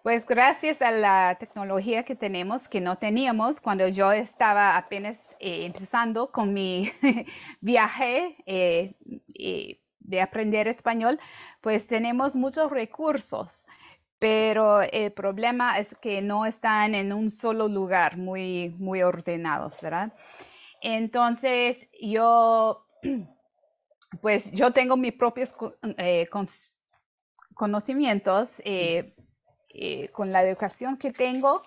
Pues 0.03 0.23
gracias 0.27 0.83
a 0.83 0.91
la 0.91 1.37
tecnología 1.39 2.03
que 2.03 2.15
tenemos, 2.15 2.67
que 2.67 2.79
no 2.79 2.99
teníamos 2.99 3.59
cuando 3.59 3.87
yo 3.87 4.11
estaba 4.11 4.77
apenas 4.77 5.17
eh, 5.39 5.65
empezando 5.65 6.31
con 6.31 6.53
mi 6.53 6.91
viaje 7.59 8.37
eh, 8.45 8.93
de 9.99 10.21
aprender 10.21 10.67
español, 10.67 11.19
pues 11.59 11.87
tenemos 11.87 12.35
muchos 12.35 12.69
recursos, 12.69 13.59
pero 14.19 14.81
el 14.81 15.11
problema 15.11 15.79
es 15.79 15.95
que 16.01 16.21
no 16.21 16.45
están 16.45 16.95
en 16.95 17.13
un 17.13 17.31
solo 17.31 17.67
lugar 17.67 18.17
muy, 18.17 18.69
muy 18.77 19.01
ordenados, 19.03 19.79
¿verdad? 19.81 20.13
Entonces 20.81 21.77
yo, 22.01 22.85
pues 24.21 24.51
yo 24.51 24.71
tengo 24.71 24.97
mis 24.97 25.13
propios 25.13 25.53
eh, 25.97 26.27
conocimientos 27.53 28.49
eh, 28.59 29.13
con 30.13 30.31
la 30.31 30.43
educación 30.43 30.97
que 30.97 31.11
tengo, 31.11 31.63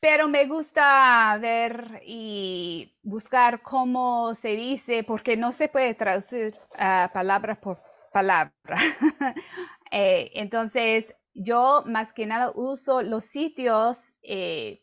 pero 0.00 0.26
me 0.26 0.46
gusta 0.46 1.38
ver 1.40 2.02
y 2.04 2.92
buscar 3.04 3.62
cómo 3.62 4.34
se 4.34 4.56
dice, 4.56 5.04
porque 5.04 5.36
no 5.36 5.52
se 5.52 5.68
puede 5.68 5.94
traducir 5.94 6.54
uh, 6.74 7.12
palabra 7.12 7.54
por 7.60 7.80
palabra. 8.12 8.52
Eh, 9.94 10.30
entonces, 10.40 11.14
yo 11.34 11.82
más 11.86 12.12
que 12.12 12.26
nada 12.26 12.52
uso 12.54 13.02
los 13.02 13.24
sitios 13.24 13.98
eh, 14.22 14.82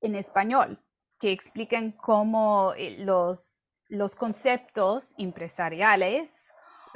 en 0.00 0.14
español 0.14 0.80
que 1.18 1.32
explican 1.32 1.92
cómo 1.92 2.74
los, 2.98 3.48
los 3.88 4.14
conceptos 4.14 5.12
empresariales 5.18 6.30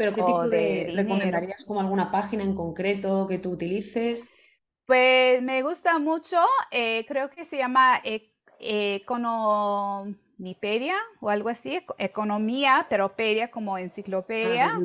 ¿Pero 0.00 0.14
qué 0.14 0.22
tipo 0.22 0.48
de, 0.48 0.92
recomendarías 0.96 1.62
como 1.66 1.78
alguna 1.78 2.10
página 2.10 2.42
en 2.42 2.54
concreto 2.54 3.26
que 3.26 3.38
tú 3.38 3.50
utilices? 3.50 4.34
Pues 4.86 5.42
me 5.42 5.62
gusta 5.62 5.98
mucho, 5.98 6.38
eh, 6.70 7.04
creo 7.06 7.28
que 7.28 7.44
se 7.44 7.58
llama 7.58 8.00
e, 8.02 8.32
Economipedia 10.40 10.94
o 11.20 11.28
algo 11.28 11.50
así, 11.50 11.82
economía, 11.98 12.86
pero 12.88 13.14
pedia 13.14 13.50
como 13.50 13.76
enciclopedia. 13.76 14.72
Ah, 14.74 14.80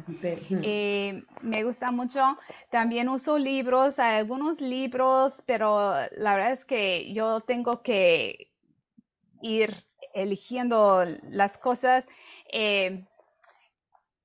eh, 0.63 1.23
me 1.41 1.63
gusta 1.63 1.91
mucho. 1.91 2.37
También 2.71 3.07
uso 3.07 3.37
libros, 3.37 3.97
algunos 3.97 4.59
libros, 4.59 5.33
pero 5.45 5.93
la 6.17 6.35
verdad 6.35 6.51
es 6.51 6.65
que 6.65 7.13
yo 7.13 7.39
tengo 7.39 7.81
que 7.83 8.49
ir 9.41 9.73
eligiendo 10.13 11.05
las 11.29 11.57
cosas. 11.57 12.03
Eh, 12.51 13.05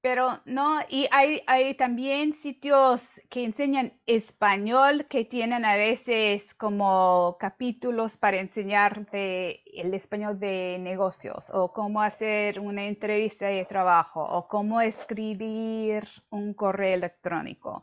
pero 0.03 0.41
no, 0.47 0.81
y 0.89 1.07
hay, 1.11 1.43
hay 1.47 1.75
también 1.75 2.35
sitios 2.35 3.03
que 3.29 3.45
enseñan 3.45 3.93
español 4.07 5.07
que 5.09 5.25
tienen 5.25 5.65
a 5.65 5.77
veces 5.77 6.43
como 6.55 7.37
capítulos 7.39 8.17
para 8.19 8.39
enseñarte 8.39 9.63
el 9.81 9.93
español 9.95 10.41
de 10.41 10.79
negocios 10.81 11.51
o 11.53 11.73
cómo 11.73 12.03
hacer 12.03 12.61
una 12.61 12.87
entrevista 12.87 13.47
de 13.47 13.65
trabajo 13.67 14.23
o 14.23 14.49
cómo 14.49 14.81
escribir 14.81 16.09
un 16.31 16.55
correo 16.55 16.95
electrónico. 16.95 17.83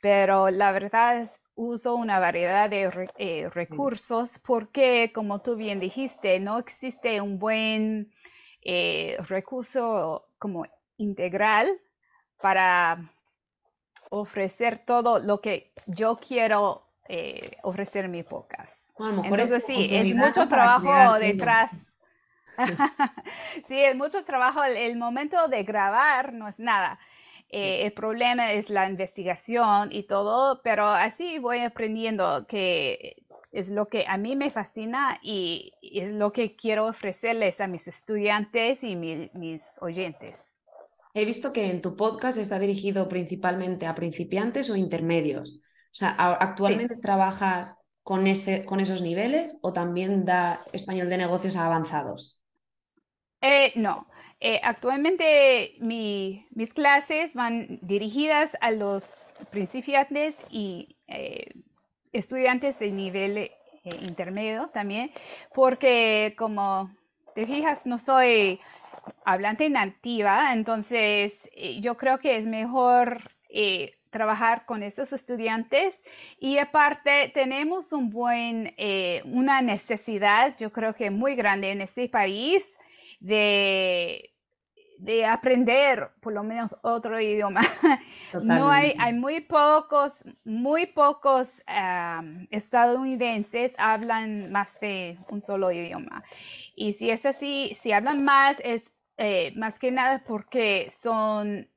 Pero 0.00 0.50
la 0.50 0.72
verdad 0.72 1.22
es 1.22 1.30
uso 1.54 1.94
una 1.94 2.18
variedad 2.18 2.68
de 2.68 3.08
eh, 3.18 3.48
recursos 3.50 4.38
porque, 4.40 5.12
como 5.14 5.42
tú 5.42 5.56
bien 5.56 5.80
dijiste, 5.80 6.40
no 6.40 6.58
existe 6.58 7.20
un 7.20 7.38
buen 7.38 8.12
eh, 8.62 9.16
recurso 9.28 10.28
como 10.38 10.66
integral 11.02 11.70
para 12.40 13.12
ofrecer 14.10 14.82
todo 14.84 15.18
lo 15.18 15.40
que 15.40 15.72
yo 15.86 16.18
quiero 16.18 16.86
eh, 17.08 17.56
ofrecer 17.62 18.04
en 18.04 18.10
mi 18.10 18.22
podcast. 18.22 18.72
Entonces 19.24 19.64
sí, 19.66 19.88
es 19.90 20.14
mucho 20.14 20.48
trabajo 20.48 21.18
detrás. 21.18 21.70
sí, 23.68 23.80
es 23.80 23.96
mucho 23.96 24.24
trabajo. 24.24 24.62
El, 24.64 24.96
momento 24.96 25.48
de 25.48 25.64
grabar 25.64 26.32
no 26.34 26.48
es 26.48 26.58
nada. 26.58 26.98
Eh, 27.48 27.86
el 27.86 27.92
problema 27.92 28.52
es 28.52 28.68
la 28.68 28.88
investigación 28.88 29.90
y 29.92 30.04
todo, 30.04 30.60
pero 30.62 30.86
así 30.86 31.38
voy 31.38 31.60
aprendiendo 31.60 32.46
que 32.46 33.16
es 33.50 33.68
lo 33.70 33.88
que 33.88 34.04
a 34.06 34.16
mí 34.16 34.36
me 34.36 34.50
fascina 34.50 35.18
y, 35.22 35.72
es 35.82 36.12
lo 36.12 36.32
que 36.32 36.56
quiero 36.56 36.86
ofrecerles 36.86 37.60
a 37.60 37.66
mis 37.66 37.86
estudiantes 37.86 38.82
y 38.82 38.96
mis 38.96 39.62
oyentes. 39.80 40.51
He 41.14 41.24
visto 41.24 41.52
que 41.52 41.70
en 41.70 41.82
tu 41.82 41.94
podcast 41.94 42.38
está 42.38 42.58
dirigido 42.58 43.08
principalmente 43.08 43.86
a 43.86 43.94
principiantes 43.94 44.70
o 44.70 44.76
intermedios. 44.76 45.60
O 45.92 45.94
sea, 45.94 46.10
¿actualmente 46.40 46.96
trabajas 46.96 47.78
con, 48.02 48.26
ese, 48.26 48.64
con 48.64 48.80
esos 48.80 49.02
niveles 49.02 49.58
o 49.62 49.72
también 49.72 50.24
das 50.24 50.70
español 50.72 51.10
de 51.10 51.18
negocios 51.18 51.56
avanzados? 51.56 52.40
Eh, 53.42 53.72
no, 53.74 54.06
eh, 54.40 54.60
actualmente 54.62 55.74
mis 55.80 56.72
clases 56.72 57.34
van 57.34 57.78
dirigidas 57.82 58.56
a 58.60 58.70
los 58.70 59.04
principiantes 59.50 60.34
y 60.50 60.96
eh, 61.08 61.52
estudiantes 62.12 62.78
de 62.78 62.90
nivel 62.90 63.50
intermedio 63.84 64.70
también, 64.72 65.10
porque 65.54 66.34
como 66.38 66.90
te 67.34 67.46
fijas, 67.46 67.84
no 67.84 67.98
soy 67.98 68.60
hablante 69.24 69.68
nativa, 69.70 70.52
entonces 70.52 71.32
yo 71.80 71.96
creo 71.96 72.18
que 72.18 72.36
es 72.36 72.44
mejor 72.44 73.22
trabajar 74.12 74.66
con 74.66 74.82
esos 74.82 75.12
estudiantes 75.12 75.98
y 76.38 76.58
aparte 76.58 77.32
tenemos 77.34 77.92
un 77.92 78.10
buen, 78.10 78.74
eh, 78.76 79.22
una 79.24 79.62
necesidad, 79.62 80.54
yo 80.58 80.70
creo 80.70 80.94
que 80.94 81.10
muy 81.10 81.34
grande 81.34 81.72
en 81.72 81.80
este 81.80 82.08
país 82.08 82.62
de, 83.20 84.30
de 84.98 85.24
aprender 85.24 86.10
por 86.20 86.34
lo 86.34 86.44
menos 86.44 86.76
otro 86.82 87.20
idioma. 87.20 87.62
No 88.42 88.70
hay, 88.70 88.94
hay 88.98 89.12
muy 89.12 89.40
pocos, 89.40 90.12
muy 90.44 90.86
pocos 90.86 91.48
estadounidenses 92.50 93.72
hablan 93.76 94.50
más 94.50 94.68
de 94.80 95.18
un 95.28 95.42
solo 95.42 95.70
idioma. 95.70 96.24
Y 96.74 96.94
si 96.94 97.10
es 97.10 97.26
así, 97.26 97.76
si 97.82 97.92
hablan 97.92 98.24
más, 98.24 98.56
es 98.64 98.82
eh, 99.18 99.52
más 99.56 99.78
que 99.78 99.90
nada 99.90 100.22
porque 100.26 100.92
son 101.02 101.68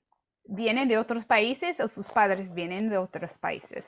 vienen 0.47 0.87
de 0.87 0.97
otros 0.97 1.25
países 1.25 1.79
o 1.79 1.87
sus 1.87 2.09
padres 2.09 2.53
vienen 2.53 2.89
de 2.89 2.97
otros 2.97 3.37
países. 3.37 3.85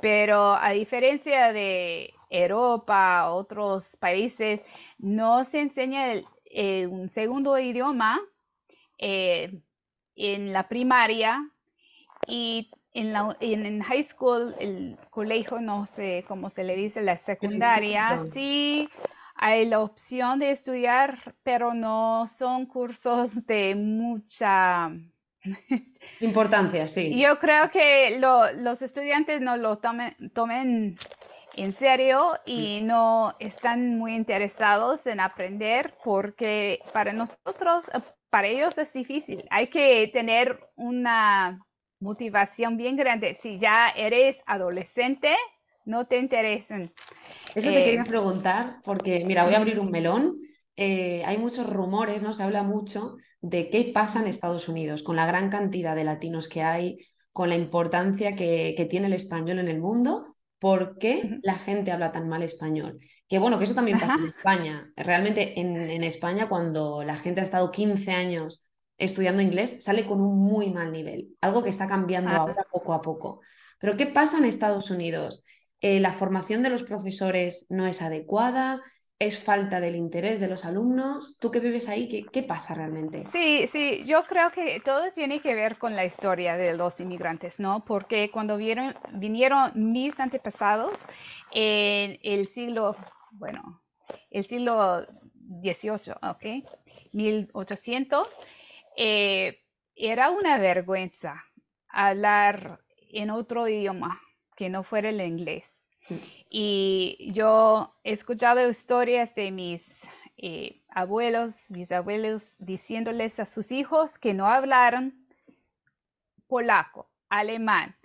Pero 0.00 0.54
a 0.54 0.70
diferencia 0.70 1.52
de 1.52 2.12
Europa, 2.30 3.30
otros 3.30 3.84
países, 4.00 4.60
no 4.98 5.44
se 5.44 5.60
enseña 5.60 6.14
eh, 6.46 6.86
un 6.86 7.08
segundo 7.10 7.58
idioma 7.58 8.20
eh, 8.98 9.60
en 10.16 10.52
la 10.52 10.68
primaria 10.68 11.48
y 12.26 12.70
en, 12.92 13.12
la, 13.12 13.36
en, 13.40 13.82
high 13.82 14.02
school, 14.02 14.54
el 14.58 14.98
colegio, 15.10 15.60
no 15.60 15.86
sé 15.86 16.24
cómo 16.26 16.50
se 16.50 16.64
le 16.64 16.76
dice, 16.76 17.02
la 17.02 17.16
secundaria, 17.18 18.24
sí 18.32 18.88
hay 19.34 19.66
la 19.66 19.80
opción 19.80 20.38
de 20.38 20.50
estudiar, 20.50 21.34
pero 21.42 21.74
no 21.74 22.26
son 22.38 22.66
cursos 22.66 23.46
de 23.46 23.74
mucha 23.74 24.92
Importancia, 26.20 26.88
sí. 26.88 27.18
Yo 27.20 27.38
creo 27.38 27.70
que 27.70 28.18
los 28.18 28.82
estudiantes 28.82 29.40
no 29.40 29.56
lo 29.56 29.78
tomen, 29.78 30.14
tomen 30.32 30.98
en 31.56 31.72
serio 31.74 32.32
y 32.46 32.80
mm. 32.82 32.86
no 32.86 33.36
están 33.38 33.98
muy 33.98 34.14
interesados 34.14 35.06
en 35.06 35.20
aprender 35.20 35.94
porque 36.02 36.80
para 36.92 37.12
nosotros, 37.12 37.84
para 38.30 38.48
ellos 38.48 38.76
es 38.78 38.92
difícil. 38.92 39.44
Hay 39.50 39.68
que 39.68 40.08
tener 40.12 40.58
una 40.76 41.60
motivación 42.00 42.76
bien 42.76 42.96
grande. 42.96 43.38
Si 43.42 43.58
ya 43.58 43.88
eres 43.90 44.38
adolescente, 44.46 45.36
no 45.84 46.06
te 46.06 46.18
interesen. 46.18 46.92
Eso 47.54 47.70
te 47.70 47.84
quería 47.84 48.02
eh, 48.02 48.06
preguntar 48.06 48.78
porque, 48.84 49.24
mira, 49.24 49.44
voy 49.44 49.54
a 49.54 49.58
abrir 49.58 49.80
un 49.80 49.90
melón. 49.90 50.38
Eh, 50.76 51.22
hay 51.24 51.38
muchos 51.38 51.68
rumores, 51.68 52.22
¿no? 52.22 52.32
Se 52.32 52.42
habla 52.42 52.62
mucho 52.62 53.16
de 53.40 53.70
qué 53.70 53.90
pasa 53.94 54.20
en 54.20 54.26
Estados 54.26 54.68
Unidos 54.68 55.02
con 55.02 55.16
la 55.16 55.26
gran 55.26 55.50
cantidad 55.50 55.94
de 55.94 56.04
latinos 56.04 56.48
que 56.48 56.62
hay, 56.62 56.98
con 57.32 57.48
la 57.48 57.56
importancia 57.56 58.34
que, 58.34 58.86
tiene 58.90 59.06
el 59.06 59.12
español 59.12 59.58
en 59.58 59.68
el 59.68 59.80
mundo. 59.80 60.26
¿Por 60.58 60.98
qué 60.98 61.38
la 61.42 61.56
gente 61.56 61.92
habla 61.92 62.10
tan 62.10 62.28
mal 62.28 62.42
español? 62.42 62.98
Que 63.28 63.38
bueno, 63.38 63.58
que 63.58 63.64
eso 63.64 63.74
también 63.74 64.00
pasa 64.00 64.14
en 64.14 64.28
España. 64.28 64.90
Realmente 64.96 65.60
en, 65.60 66.02
España 66.02 66.48
cuando 66.48 67.04
la 67.04 67.16
gente 67.16 67.40
ha 67.40 67.44
estado 67.44 67.70
15 67.70 68.12
años 68.12 68.66
estudiando 68.96 69.42
inglés 69.42 69.82
sale 69.84 70.06
con 70.06 70.20
un 70.20 70.38
muy 70.38 70.70
mal 70.70 70.92
nivel, 70.92 71.36
algo 71.40 71.62
que 71.62 71.68
está 71.68 71.86
cambiando 71.86 72.30
ah. 72.30 72.36
ahora 72.36 72.66
poco 72.70 72.94
a 72.94 73.02
poco. 73.02 73.40
Pero 73.78 73.96
¿qué 73.96 74.06
pasa 74.06 74.38
en 74.38 74.46
Estados 74.46 74.90
Unidos? 74.90 75.44
Eh, 75.80 76.00
la 76.00 76.12
formación 76.12 76.62
de 76.62 76.70
los 76.70 76.82
profesores 76.82 77.66
no 77.68 77.86
es 77.86 78.00
adecuada, 78.02 78.80
es 79.18 79.42
falta 79.42 79.80
del 79.80 79.96
interés 79.96 80.40
de 80.40 80.48
los 80.48 80.64
alumnos. 80.64 81.38
Tú 81.40 81.50
que 81.50 81.60
vives 81.60 81.88
ahí, 81.88 82.08
¿qué, 82.08 82.24
qué 82.24 82.42
pasa 82.42 82.74
realmente? 82.74 83.24
Sí, 83.32 83.68
sí, 83.70 84.04
yo 84.04 84.24
creo 84.24 84.50
que 84.50 84.80
todo 84.80 85.12
tiene 85.12 85.40
que 85.40 85.54
ver 85.54 85.78
con 85.78 85.94
la 85.94 86.04
historia 86.04 86.56
de 86.56 86.74
los 86.74 86.98
inmigrantes, 87.00 87.58
¿no? 87.58 87.84
Porque 87.84 88.30
cuando 88.30 88.56
vieron, 88.56 88.94
vinieron 89.12 89.72
mis 89.74 90.18
antepasados 90.18 90.96
en 91.52 92.18
el 92.22 92.48
siglo, 92.52 92.96
bueno, 93.32 93.82
el 94.30 94.46
siglo 94.46 95.06
XVIII, 95.62 96.14
¿ok? 96.22 96.44
1800, 97.12 98.28
eh, 98.96 99.60
era 99.94 100.30
una 100.30 100.58
vergüenza 100.58 101.44
hablar 101.88 102.80
en 103.12 103.30
otro 103.30 103.68
idioma 103.68 104.20
que 104.56 104.68
no 104.70 104.82
fuera 104.82 105.10
el 105.10 105.20
inglés. 105.20 105.64
Mm. 106.08 106.14
Y 106.50 107.32
yo 107.32 107.94
he 108.04 108.12
escuchado 108.12 108.68
historias 108.68 109.34
de 109.34 109.50
mis 109.50 109.82
eh, 110.36 110.82
abuelos, 110.88 111.54
mis 111.70 111.90
abuelos, 111.92 112.56
diciéndoles 112.58 113.38
a 113.40 113.46
sus 113.46 113.70
hijos 113.72 114.18
que 114.18 114.34
no 114.34 114.46
hablaran 114.46 115.26
polaco, 116.46 117.10
alemán, 117.28 117.96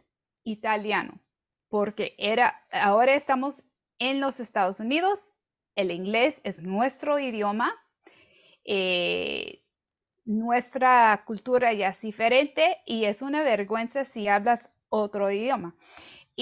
italiano, 0.44 1.20
porque 1.70 2.16
era, 2.18 2.64
ahora 2.72 3.14
estamos 3.14 3.56
en 4.00 4.22
los 4.22 4.40
Estados 4.40 4.80
Unidos, 4.80 5.20
el 5.76 5.92
inglés 5.92 6.40
es 6.44 6.62
nuestro 6.62 7.20
idioma, 7.20 7.76
eh, 8.64 9.64
nuestra 10.26 11.24
cultura 11.26 11.74
ya 11.74 11.90
es 11.90 12.02
diferente 12.02 12.78
y 12.86 13.06
es 13.06 13.22
una 13.22 13.42
vergüenza 13.42 14.06
si 14.06 14.28
hablas 14.28 14.68
otro 14.90 15.32
idioma. 15.32 15.76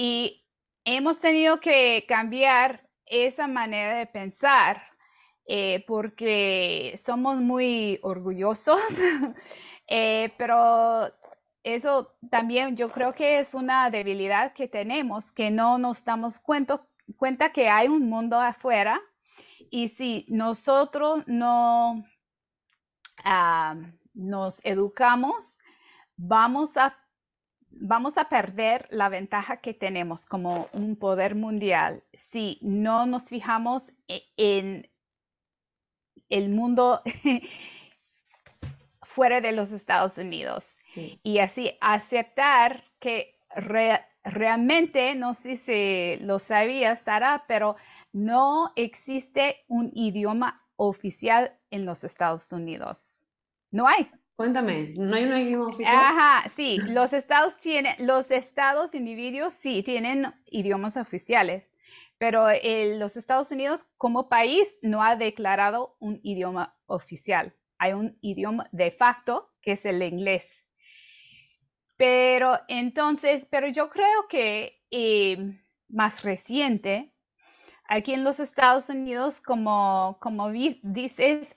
Y 0.00 0.46
hemos 0.84 1.18
tenido 1.18 1.58
que 1.58 2.04
cambiar 2.06 2.88
esa 3.04 3.48
manera 3.48 3.98
de 3.98 4.06
pensar 4.06 4.80
eh, 5.44 5.84
porque 5.88 7.00
somos 7.04 7.38
muy 7.38 7.98
orgullosos, 8.02 8.80
eh, 9.88 10.32
pero 10.38 11.12
eso 11.64 12.14
también 12.30 12.76
yo 12.76 12.92
creo 12.92 13.12
que 13.12 13.40
es 13.40 13.54
una 13.54 13.90
debilidad 13.90 14.52
que 14.52 14.68
tenemos, 14.68 15.32
que 15.32 15.50
no 15.50 15.78
nos 15.78 16.04
damos 16.04 16.38
cuenta, 16.38 16.86
cuenta 17.16 17.52
que 17.52 17.68
hay 17.68 17.88
un 17.88 18.08
mundo 18.08 18.40
afuera 18.40 19.00
y 19.68 19.88
si 19.88 20.26
nosotros 20.28 21.24
no 21.26 22.04
ah, 23.24 23.74
nos 24.14 24.60
educamos, 24.62 25.34
vamos 26.16 26.76
a 26.76 26.96
vamos 27.80 28.18
a 28.18 28.28
perder 28.28 28.86
la 28.90 29.08
ventaja 29.08 29.58
que 29.58 29.74
tenemos 29.74 30.26
como 30.26 30.68
un 30.72 30.96
poder 30.96 31.34
mundial 31.34 32.02
si 32.30 32.58
no 32.62 33.06
nos 33.06 33.24
fijamos 33.24 33.82
e-, 34.08 34.24
en 34.36 34.90
el 36.28 36.48
mundo 36.50 37.02
fuera 39.02 39.40
de 39.40 39.52
los 39.52 39.72
Estados 39.72 40.18
Unidos. 40.18 40.64
Y 41.22 41.38
así 41.38 41.76
aceptar 41.80 42.84
que 42.98 43.38
realmente, 44.24 45.14
no 45.14 45.34
sé 45.34 45.56
si 45.56 46.24
lo 46.24 46.38
sabía, 46.38 46.96
Sara, 46.96 47.44
pero 47.46 47.76
no 48.12 48.72
existe 48.74 49.64
un 49.68 49.90
idioma 49.94 50.64
oficial 50.76 51.58
en 51.70 51.84
los 51.84 52.04
Estados 52.04 52.50
Unidos. 52.52 52.98
No 53.70 53.86
hay. 53.86 54.10
Cuéntame, 54.38 54.94
¿no 54.96 55.16
hay 55.16 55.24
un 55.24 55.36
idioma 55.36 55.66
oficial? 55.66 55.96
Ajá, 55.96 56.48
sí, 56.54 56.78
los 56.90 57.12
estados 57.12 57.58
tienen, 57.58 57.96
los 58.06 58.30
estados 58.30 58.94
individuos 58.94 59.52
sí 59.54 59.82
tienen 59.82 60.32
idiomas 60.46 60.96
oficiales, 60.96 61.64
pero 62.18 62.46
los 62.62 63.16
Estados 63.16 63.50
Unidos 63.50 63.84
como 63.96 64.28
país 64.28 64.68
no 64.80 65.02
ha 65.02 65.16
declarado 65.16 65.96
un 65.98 66.20
idioma 66.22 66.78
oficial. 66.86 67.52
Hay 67.78 67.94
un 67.94 68.16
idioma 68.20 68.68
de 68.70 68.92
facto 68.92 69.50
que 69.60 69.72
es 69.72 69.84
el 69.84 70.00
inglés. 70.04 70.44
Pero 71.96 72.60
entonces, 72.68 73.44
pero 73.50 73.66
yo 73.66 73.90
creo 73.90 74.28
que 74.28 74.84
eh, 74.92 75.60
más 75.88 76.22
reciente, 76.22 77.12
aquí 77.88 78.14
en 78.14 78.22
los 78.22 78.38
Estados 78.38 78.88
Unidos, 78.88 79.40
como, 79.40 80.16
como 80.20 80.52
dices, 80.52 81.56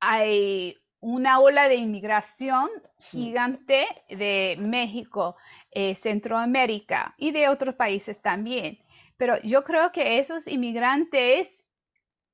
hay 0.00 0.74
una 1.00 1.40
ola 1.40 1.68
de 1.68 1.76
inmigración 1.76 2.68
gigante 2.98 3.86
de 4.08 4.56
México, 4.58 5.36
eh, 5.70 5.94
Centroamérica 5.96 7.14
y 7.18 7.30
de 7.30 7.48
otros 7.48 7.74
países 7.74 8.20
también. 8.20 8.78
Pero 9.16 9.40
yo 9.42 9.64
creo 9.64 9.92
que 9.92 10.18
esos 10.18 10.46
inmigrantes 10.46 11.48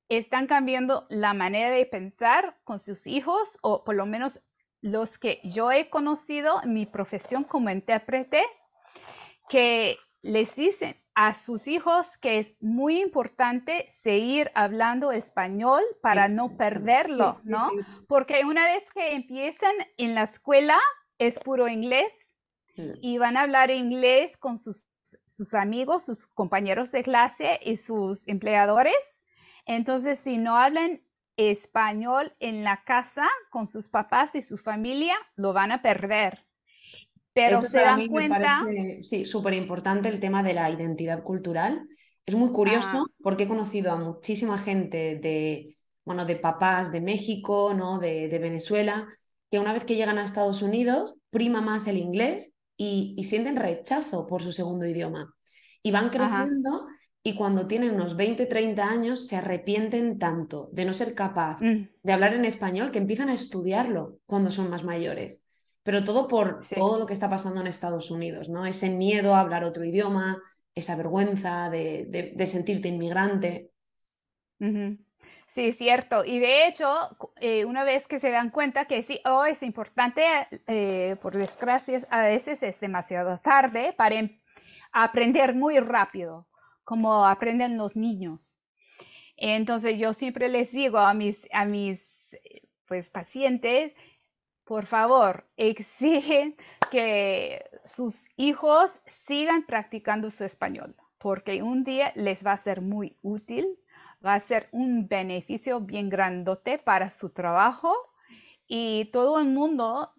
están 0.09 0.47
cambiando 0.47 1.05
la 1.09 1.33
manera 1.33 1.69
de 1.69 1.85
pensar 1.85 2.57
con 2.63 2.79
sus 2.79 3.07
hijos, 3.07 3.57
o 3.61 3.83
por 3.83 3.95
lo 3.95 4.05
menos 4.05 4.39
los 4.81 5.17
que 5.17 5.41
yo 5.43 5.71
he 5.71 5.89
conocido 5.89 6.61
en 6.63 6.73
mi 6.73 6.85
profesión 6.85 7.43
como 7.43 7.69
intérprete, 7.71 8.43
que 9.49 9.97
les 10.21 10.55
dicen 10.55 10.95
a 11.15 11.33
sus 11.33 11.67
hijos 11.67 12.05
que 12.19 12.39
es 12.39 12.61
muy 12.61 13.01
importante 13.01 13.93
seguir 14.03 14.51
hablando 14.53 15.13
español 15.13 15.81
para 16.01 16.27
no 16.27 16.57
perderlo, 16.57 17.33
¿no? 17.45 17.69
Porque 18.07 18.43
una 18.43 18.65
vez 18.65 18.83
que 18.93 19.13
empiezan 19.13 19.73
en 19.97 20.13
la 20.13 20.23
escuela 20.23 20.77
es 21.17 21.39
puro 21.39 21.69
inglés 21.69 22.11
y 22.75 23.17
van 23.17 23.37
a 23.37 23.43
hablar 23.43 23.71
inglés 23.71 24.35
con 24.37 24.57
sus, 24.57 24.85
sus 25.25 25.53
amigos, 25.53 26.03
sus 26.03 26.27
compañeros 26.27 26.91
de 26.91 27.03
clase 27.03 27.59
y 27.63 27.77
sus 27.77 28.27
empleadores. 28.27 28.93
Entonces, 29.65 30.19
si 30.19 30.37
no 30.37 30.57
hablan 30.57 31.01
español 31.37 32.33
en 32.39 32.65
la 32.65 32.83
casa 32.83 33.27
con 33.49 33.67
sus 33.67 33.87
papás 33.87 34.35
y 34.35 34.41
su 34.41 34.57
familia, 34.57 35.15
lo 35.37 35.53
van 35.53 35.71
a 35.71 35.81
perder. 35.81 36.44
Pero 37.35 37.59
se 37.59 37.77
dan 37.77 38.07
cuenta. 38.07 38.63
Me 38.63 38.73
parece, 38.73 39.03
sí, 39.03 39.25
súper 39.25 39.53
importante 39.53 40.07
el 40.07 40.21
tema 40.21 40.41
de 40.41 40.53
la 40.53 40.71
identidad 40.71 41.21
cultural. 41.21 41.85
Es 42.25 42.33
muy 42.33 42.51
curioso 42.51 43.07
porque 43.21 43.43
he 43.43 43.47
conocido 43.47 43.91
a 43.91 43.97
muchísima 43.97 44.57
gente 44.57 45.19
de, 45.21 45.75
bueno, 46.05 46.25
de 46.25 46.37
papás 46.37 46.93
de 46.93 47.01
México, 47.01 47.73
¿no? 47.75 47.99
de, 47.99 48.29
de 48.29 48.39
Venezuela, 48.39 49.05
que 49.51 49.59
una 49.59 49.73
vez 49.73 49.83
que 49.83 49.95
llegan 49.95 50.17
a 50.17 50.23
Estados 50.23 50.61
Unidos, 50.61 51.17
prima 51.29 51.59
más 51.59 51.87
el 51.87 51.97
inglés 51.97 52.53
y, 52.77 53.21
sienten 53.25 53.57
rechazo 53.57 54.25
por 54.27 54.41
su 54.41 54.53
segundo 54.53 54.87
idioma. 54.87 55.33
Y 55.83 55.91
van 55.91 56.09
creciendo 56.09 56.87
y 57.21 57.35
cuando 57.35 57.67
tienen 57.67 57.95
unos 57.95 58.15
20, 58.15 58.45
30 58.45 58.89
años 58.89 59.27
se 59.27 59.35
arrepienten 59.35 60.17
tanto 60.19 60.69
de 60.71 60.85
no 60.85 60.93
ser 60.93 61.13
capaz 61.13 61.59
mm. 61.61 61.89
de 62.01 62.13
hablar 62.13 62.33
en 62.33 62.45
español 62.45 62.91
que 62.91 62.99
empiezan 62.99 63.27
a 63.27 63.33
estudiarlo 63.33 64.19
cuando 64.25 64.51
son 64.51 64.69
más 64.69 64.83
mayores 64.83 65.44
pero 65.85 66.03
todo 66.03 66.27
por 66.27 66.65
todo 66.67 66.97
lo 66.97 67.05
que 67.05 67.13
está 67.13 67.29
pasando 67.29 67.61
en 67.61 67.67
Estados 67.67 68.09
Unidos, 68.09 68.49
¿no? 68.49 68.65
Ese 68.65 68.89
miedo 68.89 69.35
a 69.35 69.39
hablar 69.39 69.63
otro 69.63 69.85
idioma, 69.85 70.41
esa 70.73 70.95
vergüenza 70.95 71.69
de, 71.69 72.33
sentirte 72.47 72.87
inmigrante. 72.87 73.69
Sí, 75.53 75.73
cierto. 75.73 76.25
Y 76.25 76.39
de 76.39 76.67
hecho, 76.67 76.89
eh, 77.35 77.65
una 77.65 77.83
vez 77.83 78.07
que 78.07 78.19
se 78.19 78.31
dan 78.31 78.49
cuenta 78.49 78.85
que 78.85 79.03
sí, 79.03 79.21
oh, 79.25 79.45
es 79.45 79.61
importante, 79.61 80.23
eh, 80.65 81.17
por 81.21 81.37
desgracia, 81.37 82.01
a 82.09 82.23
veces 82.23 82.63
es 82.63 82.79
demasiado 82.79 83.39
tarde 83.43 83.93
para 83.95 84.15
em, 84.15 84.41
aprender 84.91 85.53
muy 85.53 85.77
rápido, 85.77 86.47
como 86.83 87.27
aprenden 87.27 87.77
los 87.77 87.95
niños. 87.95 88.57
Entonces 89.37 89.99
yo 89.99 90.15
siempre 90.15 90.49
les 90.49 90.71
digo 90.71 90.97
a 90.97 91.13
mis, 91.13 91.37
a 91.53 91.65
mis 91.65 92.01
pues, 92.87 93.11
pacientes 93.11 93.93
por 94.65 94.87
favor, 94.87 95.45
exigen 95.57 96.55
que 96.91 97.65
sus 97.83 98.23
hijos 98.35 98.91
sigan 99.27 99.63
practicando 99.65 100.31
su 100.31 100.43
español, 100.43 100.95
porque 101.19 101.61
un 101.63 101.83
día 101.83 102.11
les 102.15 102.45
va 102.45 102.53
a 102.53 102.63
ser 102.63 102.81
muy 102.81 103.15
útil, 103.21 103.67
va 104.25 104.33
a 104.33 104.39
ser 104.41 104.67
un 104.71 105.07
beneficio 105.07 105.79
bien 105.81 106.09
grandote 106.09 106.79
para 106.79 107.11
su 107.11 107.29
trabajo 107.29 107.93
y 108.67 109.05
todo 109.05 109.39
el 109.39 109.47
mundo, 109.47 110.11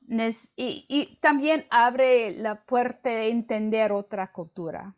y, 0.56 1.18
también 1.20 1.66
abre 1.70 2.30
la 2.30 2.62
puerta 2.62 3.10
de 3.10 3.28
entender 3.30 3.90
otra 3.90 4.30
cultura. 4.30 4.94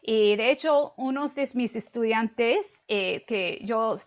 Y 0.00 0.36
de 0.36 0.50
hecho, 0.50 0.94
unos 0.96 1.34
de 1.34 1.48
mis 1.54 1.76
estudiantes, 1.76 2.58
eh, 2.88 3.24
que 3.26 3.60
yo 3.64 3.98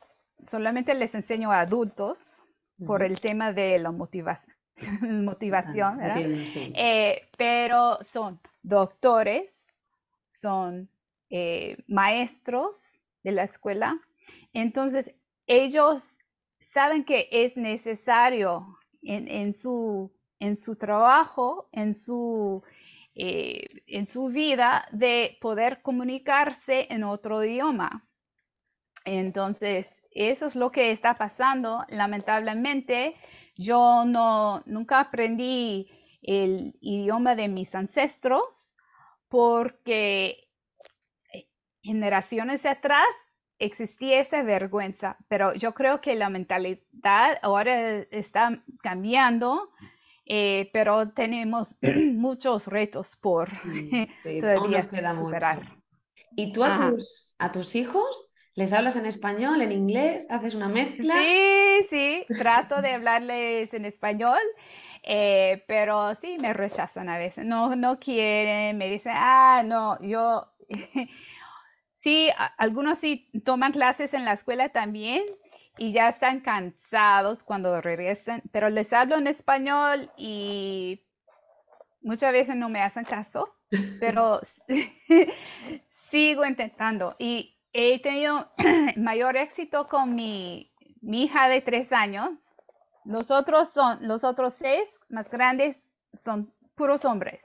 solamente 0.44 0.96
les 0.96 1.14
enseño 1.14 1.52
a 1.52 1.62
adultos, 1.62 2.37
por 2.86 3.04
el 3.04 3.20
tema 3.20 3.54
de 3.54 3.80
la 3.80 3.92
motivación, 3.92 5.26
motivación 5.26 6.00
eh, 6.76 7.30
pero 7.38 7.98
son 8.12 8.40
doctores, 8.62 9.50
son 10.42 10.90
eh, 11.30 11.78
maestros 11.88 12.76
de 13.24 13.32
la 13.32 13.44
escuela, 13.44 14.00
entonces 14.54 15.14
ellos 15.48 16.04
saben 16.74 17.04
que 17.06 17.28
es 17.32 17.58
necesario 17.58 18.78
en, 19.02 19.54
su, 19.54 20.12
en 20.40 20.58
su 20.58 20.76
trabajo, 20.76 21.70
en 21.72 21.96
su, 21.96 22.62
eh, 23.16 23.82
en 23.88 24.08
su 24.08 24.28
vida, 24.28 24.88
de 24.92 25.38
poder 25.42 25.82
comunicarse 25.82 26.88
en 26.94 27.04
otro 27.04 27.44
idioma. 27.44 28.08
Entonces, 29.06 29.88
eso 30.18 30.48
es 30.48 30.56
lo 30.56 30.72
que 30.72 30.92
está 30.92 31.18
pasando. 31.18 31.86
Lamentablemente, 31.90 33.16
yo 33.56 34.04
no, 34.06 34.64
nunca 34.66 35.00
aprendí 35.00 35.90
el 36.22 36.76
idioma 36.82 37.36
de 37.36 37.48
mis 37.48 37.74
ancestros 37.76 38.44
porque 39.30 40.50
generaciones 41.82 42.66
atrás 42.66 43.06
existía 43.60 44.22
esa 44.22 44.44
vergüenza, 44.44 45.18
pero 45.28 45.54
yo 45.54 45.74
creo 45.74 46.02
que 46.02 46.16
la 46.16 46.30
mentalidad 46.30 47.40
ahora 47.42 48.00
está 48.12 48.64
cambiando, 48.82 49.70
eh, 50.26 50.70
pero 50.74 51.10
tenemos 51.10 51.78
muchos 51.82 52.68
retos 52.68 53.16
por 53.18 53.50
sí, 53.64 54.08
todavía 54.42 54.82
superar. 54.82 55.78
¿Y 56.36 56.52
tú 56.52 56.64
a 56.64 56.76
tus, 56.76 57.36
a 57.40 57.52
tus 57.52 57.76
hijos 57.76 58.34
¿Les 58.58 58.74
hablas 58.74 58.96
en 58.96 59.06
español, 59.06 59.62
en 59.62 59.72
inglés? 59.72 60.26
¿Haces 60.32 60.56
una 60.56 60.68
mezcla? 60.68 61.14
Sí, 61.14 61.88
sí, 61.92 62.26
trato 62.40 62.82
de 62.82 62.94
hablarles 62.94 63.72
en 63.72 63.86
español, 63.86 64.40
eh, 65.04 65.64
pero 65.68 66.16
sí 66.16 66.38
me 66.40 66.54
rechazan 66.54 67.08
a 67.08 67.20
veces. 67.20 67.46
No, 67.46 67.76
no 67.76 68.00
quieren, 68.00 68.76
me 68.80 68.90
dicen, 68.90 69.12
ah, 69.16 69.62
no, 69.64 70.02
yo. 70.02 70.52
sí, 72.00 72.32
algunos 72.58 72.98
sí 72.98 73.30
toman 73.46 73.74
clases 73.74 74.16
en 74.16 74.26
la 74.26 74.34
escuela 74.34 74.70
también 74.70 75.24
y 75.78 75.92
ya 75.92 76.10
están 76.10 76.40
cansados 76.40 77.44
cuando 77.44 77.80
regresan, 77.80 78.42
pero 78.52 78.72
les 78.72 78.92
hablo 78.92 79.18
en 79.18 79.28
español 79.28 80.10
y 80.18 81.06
muchas 82.02 82.32
veces 82.32 82.56
no 82.56 82.70
me 82.70 82.82
hacen 82.82 83.04
caso, 83.04 83.54
pero 84.00 84.42
sigo 86.10 86.44
intentando. 86.44 87.16
Y 87.20 87.57
he 87.78 88.00
tenido 88.00 88.52
mayor 88.98 89.38
éxito 89.38 89.88
con 89.88 90.16
mi, 90.16 90.72
hija 91.04 91.48
de 91.48 91.62
tres 91.62 91.94
años. 91.94 92.32
Los 93.06 93.30
otros 93.30 93.70
son, 93.70 94.00
los 94.08 94.24
otros 94.24 94.56
seis 94.58 94.84
más 95.10 95.30
grandes 95.30 95.88
son 96.14 96.52
puros 96.76 97.06
hombres. 97.06 97.40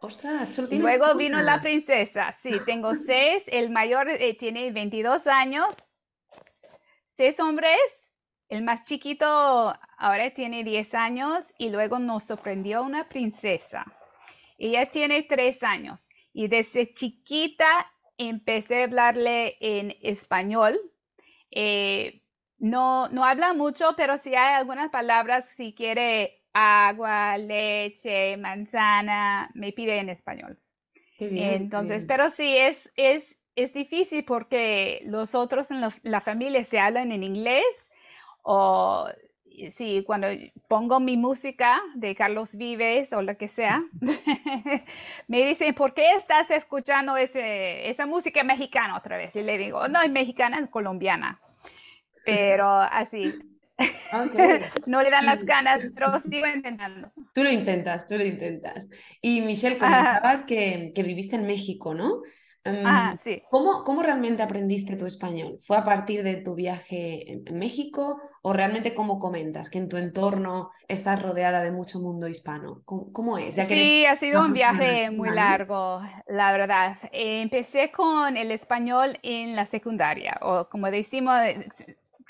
Ostras, 0.00 0.54
solo 0.54 0.68
tienes 0.68 0.84
Luego 0.84 1.14
vino 1.16 1.40
la 1.40 1.62
princesa. 1.62 2.36
Sí, 2.42 2.50
tengo 2.66 2.94
seis. 2.94 3.42
El 3.46 3.70
mayor 3.70 4.08
eh, 4.08 4.36
tiene 4.38 4.70
22 4.72 5.26
años. 5.26 5.74
Seis 7.16 7.38
hombres. 7.40 7.78
El 8.48 8.62
más 8.62 8.84
chiquito 8.84 9.26
ahora 9.98 10.30
tiene 10.34 10.64
10 10.64 10.94
años 10.94 11.44
y 11.58 11.68
luego 11.70 11.98
nos 11.98 12.24
sorprendió 12.24 12.82
una 12.82 13.08
princesa. 13.08 13.84
Ella 14.56 14.90
tiene 14.90 15.22
tres 15.22 15.62
años 15.62 16.00
y 16.32 16.48
desde 16.48 16.94
chiquita 16.94 17.66
empecé 18.18 18.82
a 18.82 18.84
hablarle 18.84 19.56
en 19.60 19.96
español. 20.02 20.80
Eh, 21.50 22.22
no, 22.58 23.08
no 23.08 23.24
habla 23.24 23.54
mucho, 23.54 23.94
pero 23.96 24.18
si 24.18 24.34
hay 24.34 24.54
algunas 24.54 24.90
palabras, 24.90 25.44
si 25.56 25.74
quiere 25.74 26.42
agua, 26.52 27.38
leche, 27.38 28.36
manzana, 28.36 29.50
me 29.54 29.72
pide 29.72 29.98
en 29.98 30.10
español. 30.10 30.58
Entonces, 31.34 32.04
pero 32.06 32.30
sí, 32.30 32.56
es, 32.56 32.90
es, 32.96 33.24
es 33.56 33.72
difícil 33.74 34.24
porque 34.24 35.02
los 35.04 35.34
otros 35.34 35.70
en 35.70 35.82
la 36.02 36.20
familia 36.20 36.64
se 36.64 36.80
hablan 36.80 37.12
en 37.12 37.22
inglés 37.22 37.64
o 38.42 39.08
sí, 39.76 40.02
cuando 40.06 40.28
pongo 40.68 41.00
mi 41.00 41.16
música 41.16 41.80
de 41.94 42.14
Carlos 42.14 42.56
Vives 42.56 43.12
o 43.12 43.22
lo 43.22 43.36
que 43.36 43.48
sea, 43.48 43.82
me 45.28 45.44
dicen, 45.44 45.74
¿por 45.74 45.94
qué 45.94 46.14
estás 46.14 46.50
escuchando 46.50 47.16
ese, 47.16 47.90
esa 47.90 48.06
música 48.06 48.42
mexicana 48.44 48.96
otra 48.96 49.16
vez? 49.16 49.34
Y 49.36 49.42
le 49.42 49.58
digo, 49.58 49.88
no, 49.88 50.00
es 50.02 50.10
mexicana, 50.10 50.58
es 50.58 50.70
colombiana. 50.70 51.40
Pero 52.24 52.68
así. 52.68 53.32
no 54.86 55.02
le 55.02 55.10
dan 55.10 55.26
las 55.26 55.44
ganas, 55.44 55.92
pero 55.94 56.20
sigo 56.28 56.46
intentando. 56.46 57.12
Tú 57.32 57.44
lo 57.44 57.50
intentas, 57.50 58.06
tú 58.06 58.18
lo 58.18 58.24
intentas. 58.24 58.88
Y 59.22 59.40
Michelle, 59.40 59.78
comentabas 59.78 60.42
que, 60.42 60.92
que 60.94 61.02
viviste 61.02 61.36
en 61.36 61.46
México, 61.46 61.94
¿no? 61.94 62.22
Ah, 62.84 63.18
sí. 63.24 63.42
¿cómo, 63.50 63.84
¿Cómo 63.84 64.02
realmente 64.02 64.42
aprendiste 64.42 64.96
tu 64.96 65.06
español? 65.06 65.56
¿Fue 65.60 65.76
a 65.76 65.84
partir 65.84 66.22
de 66.22 66.36
tu 66.36 66.54
viaje 66.54 67.32
en 67.32 67.44
México 67.58 68.20
o 68.42 68.52
realmente 68.52 68.94
cómo 68.94 69.18
comentas 69.18 69.70
que 69.70 69.78
en 69.78 69.88
tu 69.88 69.96
entorno 69.96 70.70
estás 70.88 71.22
rodeada 71.22 71.62
de 71.62 71.72
mucho 71.72 71.98
mundo 72.00 72.28
hispano? 72.28 72.82
¿Cómo, 72.84 73.38
es? 73.38 73.54
sí, 73.54 74.06
ha 74.06 74.16
sido 74.16 74.44
un 74.44 74.52
viaje 74.52 75.10
muy 75.10 75.30
largo, 75.30 76.00
la 76.26 76.52
verdad. 76.52 76.98
empecé 77.12 77.90
con 77.90 78.36
el 78.36 78.50
español 78.50 79.18
en 79.22 79.56
la 79.56 79.66
secundaria 79.66 80.38
o 80.40 80.68
como 80.68 80.90
decimos, 80.90 81.36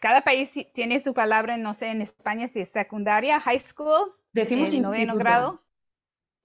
cada 0.00 0.22
país 0.22 0.50
tiene 0.74 1.00
su 1.00 1.14
palabra, 1.14 1.56
no 1.56 1.74
sé, 1.74 1.86
en 1.88 2.02
España 2.02 2.48
si 2.48 2.60
es 2.60 2.70
secundaria, 2.70 3.40
high 3.40 3.60
school. 3.60 4.14
Decimos 4.32 4.72
instituto. 4.72 5.18
grado. 5.18 5.62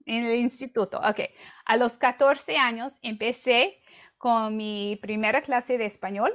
En 0.06 0.26
el 0.26 0.38
instituto, 0.40 0.98
ok. 0.98 1.20
a 1.64 1.76
los 1.78 1.96
14 1.96 2.58
años 2.58 2.92
empecé 3.00 3.78
con 4.24 4.56
mi 4.56 4.96
primera 5.02 5.42
clase 5.42 5.76
de 5.76 5.84
español 5.84 6.32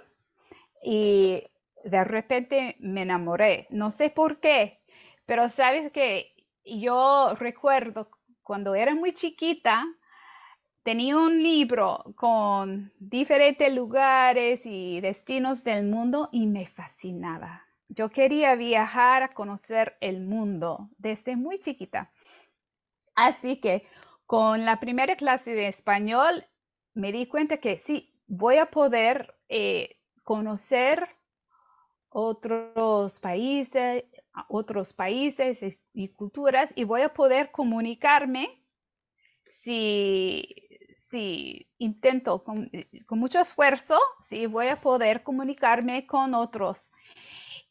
y 0.84 1.42
de 1.84 2.04
repente 2.04 2.76
me 2.78 3.02
enamoré. 3.02 3.66
No 3.72 3.90
sé 3.90 4.12
por 4.12 4.40
qué, 4.40 4.80
pero 5.26 5.50
sabes 5.50 5.92
que 5.92 6.36
yo 6.64 7.34
recuerdo 7.40 8.12
cuando 8.44 8.76
era 8.76 8.94
muy 8.94 9.16
chiquita, 9.16 9.88
tenía 10.84 11.18
un 11.18 11.42
libro 11.42 12.14
con 12.16 12.94
diferentes 13.00 13.74
lugares 13.74 14.62
y 14.66 15.02
destinos 15.02 15.64
del 15.64 15.88
mundo 15.88 16.30
y 16.32 16.46
me 16.46 16.68
fascinaba. 16.68 17.66
Yo 17.88 18.10
quería 18.10 18.54
viajar 18.54 19.24
a 19.24 19.34
conocer 19.34 19.98
el 20.00 20.22
mundo 20.22 20.90
desde 21.00 21.36
muy 21.36 21.60
chiquita. 21.60 22.12
Así 23.16 23.60
que 23.60 23.88
con 24.28 24.64
la 24.64 24.80
primera 24.80 25.16
clase 25.16 25.56
de 25.56 25.70
español 25.70 26.46
me 26.94 27.12
di 27.12 27.28
cuenta 27.28 27.58
que 27.58 27.78
sí, 27.78 28.14
voy 28.28 28.58
a 28.58 28.68
poder 28.68 29.36
eh, 29.50 29.98
conocer 30.24 31.10
otros 32.10 33.20
países, 33.20 34.06
otros 34.48 34.94
países 34.94 35.58
y 35.94 36.10
culturas 36.10 36.70
y 36.76 36.84
voy 36.84 37.02
a 37.02 37.14
poder 37.14 37.52
comunicarme 37.52 38.64
si, 39.64 40.56
si 41.10 41.70
intento 41.78 42.44
con, 42.44 42.70
mucho 43.10 43.40
esfuerzo, 43.42 44.00
sí 44.30 44.46
voy 44.46 44.68
a 44.68 44.82
poder 44.82 45.24
comunicarme 45.24 46.08
con 46.08 46.34
otros. 46.34 46.78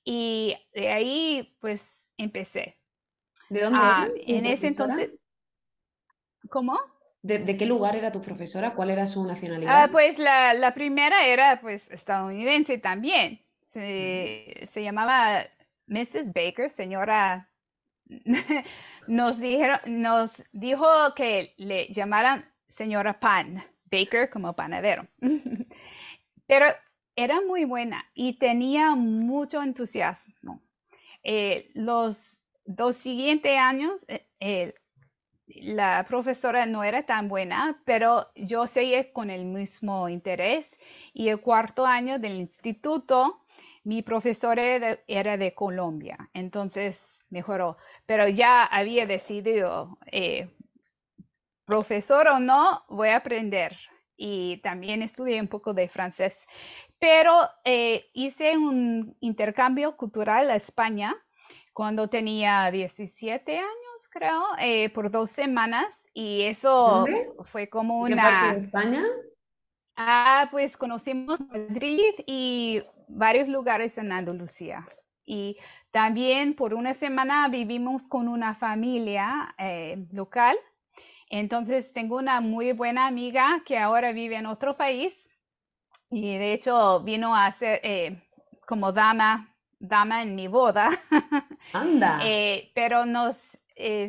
Y 0.05 0.57
de 0.73 0.89
ahí 0.91 1.57
pues 1.61 1.83
empecé. 2.17 2.79
¿De 3.49 3.63
dónde 3.63 3.79
ah, 3.81 4.09
En 4.27 4.47
ese 4.47 4.69
entonces, 4.69 5.11
¿cómo? 6.51 6.79
¿De, 7.23 7.57
qué 7.57 7.67
lugar 7.67 7.97
era 7.97 8.13
tu 8.13 8.21
profesora? 8.21 8.75
¿Cuál 8.75 8.91
era 8.91 9.07
su 9.07 9.27
nacionalidad? 9.27 9.85
Ah, 9.85 9.89
pues 9.91 10.19
la, 10.19 10.55
la, 10.55 10.73
primera 10.73 11.27
era 11.27 11.61
pues 11.61 11.91
estadounidense 11.91 12.79
también. 12.79 13.41
Se, 13.73 14.69
se 14.73 14.83
llamaba 14.83 15.45
Mrs. 15.87 16.33
Baker, 16.33 16.71
señora, 16.71 17.49
nos, 19.09 19.39
dijeron, 19.39 19.81
nos 19.87 20.43
dijo 20.53 20.87
que 21.17 21.55
le 21.57 21.89
llamaran 21.89 22.45
señora 22.77 23.19
Pan, 23.19 23.63
Baker 23.91 24.31
como 24.31 24.55
panadero. 24.55 25.07
Pero 26.47 26.67
era 27.17 27.41
muy 27.41 27.65
buena 27.65 28.05
y 28.15 28.39
tenía 28.39 28.95
mucho 28.95 29.63
entusiasmo. 29.63 30.63
Eh, 31.25 31.71
los 31.75 32.39
dos 32.65 32.97
siguientes 32.97 33.59
años, 33.59 33.93
eh, 34.41 34.75
la 35.49 36.05
profesora 36.09 36.67
no 36.67 36.85
era 36.85 37.05
tan 37.05 37.29
buena, 37.29 37.81
pero 37.85 38.29
yo 38.35 38.67
seguí 38.67 39.13
con 39.13 39.31
el 39.31 39.45
mismo 39.45 40.09
interés. 40.09 40.67
Y 41.13 41.29
el 41.29 41.41
cuarto 41.41 41.87
año 41.87 42.19
del 42.19 42.37
instituto 42.37 43.41
mi 43.89 44.03
profesor 44.03 44.59
era 44.59 45.37
de, 45.39 45.55
Colombia, 45.55 46.29
entonces 46.35 47.01
mejoró, 47.31 47.79
pero 48.05 48.29
ya 48.29 48.65
había 48.65 49.07
decidido, 49.07 49.99
eh, 50.13 50.51
profesor 51.65 52.29
o 52.29 52.39
no, 52.39 52.85
voy 52.89 53.09
a 53.09 53.17
aprender. 53.17 53.77
Y 54.15 54.59
también 54.59 55.03
estudié 55.03 55.41
un 55.41 55.49
poco 55.49 55.73
de 55.73 55.89
francés, 55.89 56.35
pero 56.99 57.49
eh, 57.65 58.11
hice 58.13 58.59
un 58.59 59.17
intercambio 59.21 59.97
cultural 59.97 60.51
a 60.51 60.57
España 60.57 61.17
cuando 61.73 62.09
tenía 62.09 62.71
17 62.71 63.57
años, 63.57 63.88
creo, 64.11 64.43
eh, 64.59 64.91
por 64.91 65.11
dos 65.11 65.31
semanas. 65.31 65.87
Y 66.15 66.43
eso 66.43 67.07
fue 67.53 67.69
como 67.69 68.01
una... 68.01 68.09
¿Qué 68.09 68.21
parte 68.23 68.49
de 68.49 68.57
España? 68.57 69.03
Ah, 69.97 70.49
pues 70.51 70.77
conocimos 70.77 71.41
Madrid 71.41 72.15
y 72.27 72.83
varios 73.09 73.49
lugares 73.49 73.99
en 73.99 74.13
Andalucía. 74.13 74.87
Y 75.25 75.57
también 75.91 76.55
por 76.55 76.75
una 76.75 76.95
semana 76.95 77.49
vivimos 77.49 78.07
con 78.07 78.29
una 78.29 78.55
familia 78.55 79.55
eh, 79.59 80.07
local. 80.13 80.57
Entonces 81.31 81.93
tengo 81.93 82.17
una 82.17 82.41
muy 82.41 82.73
buena 82.73 83.07
amiga 83.07 83.63
que 83.67 83.79
ahora 83.79 84.13
vive 84.13 84.37
en 84.37 84.47
otro 84.47 84.77
país 84.77 85.13
y 86.11 86.39
de 86.39 86.53
hecho 86.55 87.01
vino 87.01 87.35
a 87.35 87.51
ser 87.53 87.81
eh, 87.83 88.23
como 88.67 88.93
dama, 88.93 89.55
dama 89.79 90.23
en 90.23 90.35
mi 90.35 90.49
boda. 90.49 90.91
Anda. 91.73 92.21
Eh, 92.25 92.71
pero 92.75 93.05
nos 93.05 93.37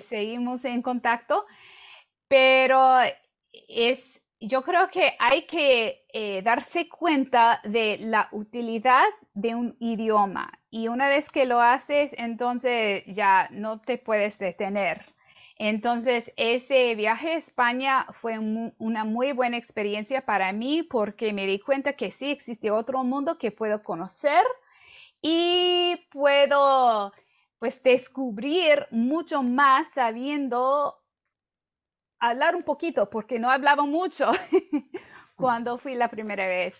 seguimos 0.09 0.63
en 0.65 0.81
contacto. 0.81 1.45
Pero 2.27 2.99
es 3.67 4.19
yo 4.41 4.63
creo 4.63 4.89
que 4.89 5.15
hay 5.19 5.45
que 5.45 6.05
eh, 6.13 6.41
darse 6.43 6.87
cuenta 6.87 7.59
de 7.63 7.97
la 7.99 8.29
utilidad 8.31 9.03
de 9.33 9.53
un 9.55 9.75
idioma 9.79 10.59
y 10.69 10.87
una 10.87 11.09
vez 11.09 11.29
que 11.29 11.45
lo 11.45 11.59
haces, 11.59 12.11
entonces 12.17 13.03
ya 13.07 13.49
no 13.51 13.81
te 13.81 13.97
puedes 13.97 14.37
detener. 14.37 15.05
Entonces, 15.57 16.31
ese 16.37 16.95
viaje 16.95 17.33
a 17.33 17.37
España 17.37 18.07
fue 18.21 18.39
una 18.39 19.03
muy 19.03 19.33
buena 19.33 19.57
experiencia 19.57 20.25
para 20.25 20.53
mí 20.53 20.83
porque 20.83 21.33
me 21.33 21.45
di 21.45 21.59
cuenta 21.59 21.93
que 21.93 22.11
sí 22.11 22.31
existe 22.31 22.71
otro 22.71 23.03
mundo 23.03 23.37
que 23.37 23.51
puedo 23.51 23.83
conocer 23.83 24.45
y 25.21 25.97
puedo 26.13 27.11
pues 27.59 27.81
descubrir 27.83 28.87
mucho 28.89 29.43
más 29.43 29.87
sabiendo 29.93 30.95
hablar 32.19 32.55
un 32.55 32.63
poquito, 32.63 33.09
porque 33.09 33.39
no 33.39 33.51
hablaba 33.51 33.85
mucho 33.85 34.31
cuando 35.35 35.77
fui 35.77 35.95
la 35.95 36.09
primera 36.09 36.47
vez. 36.47 36.75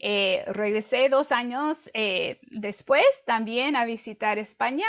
Eh, 0.00 0.44
regresé 0.46 1.08
dos 1.08 1.32
años 1.32 1.76
eh, 1.92 2.38
después 2.42 3.04
también 3.26 3.74
a 3.74 3.84
visitar 3.84 4.38
España 4.38 4.86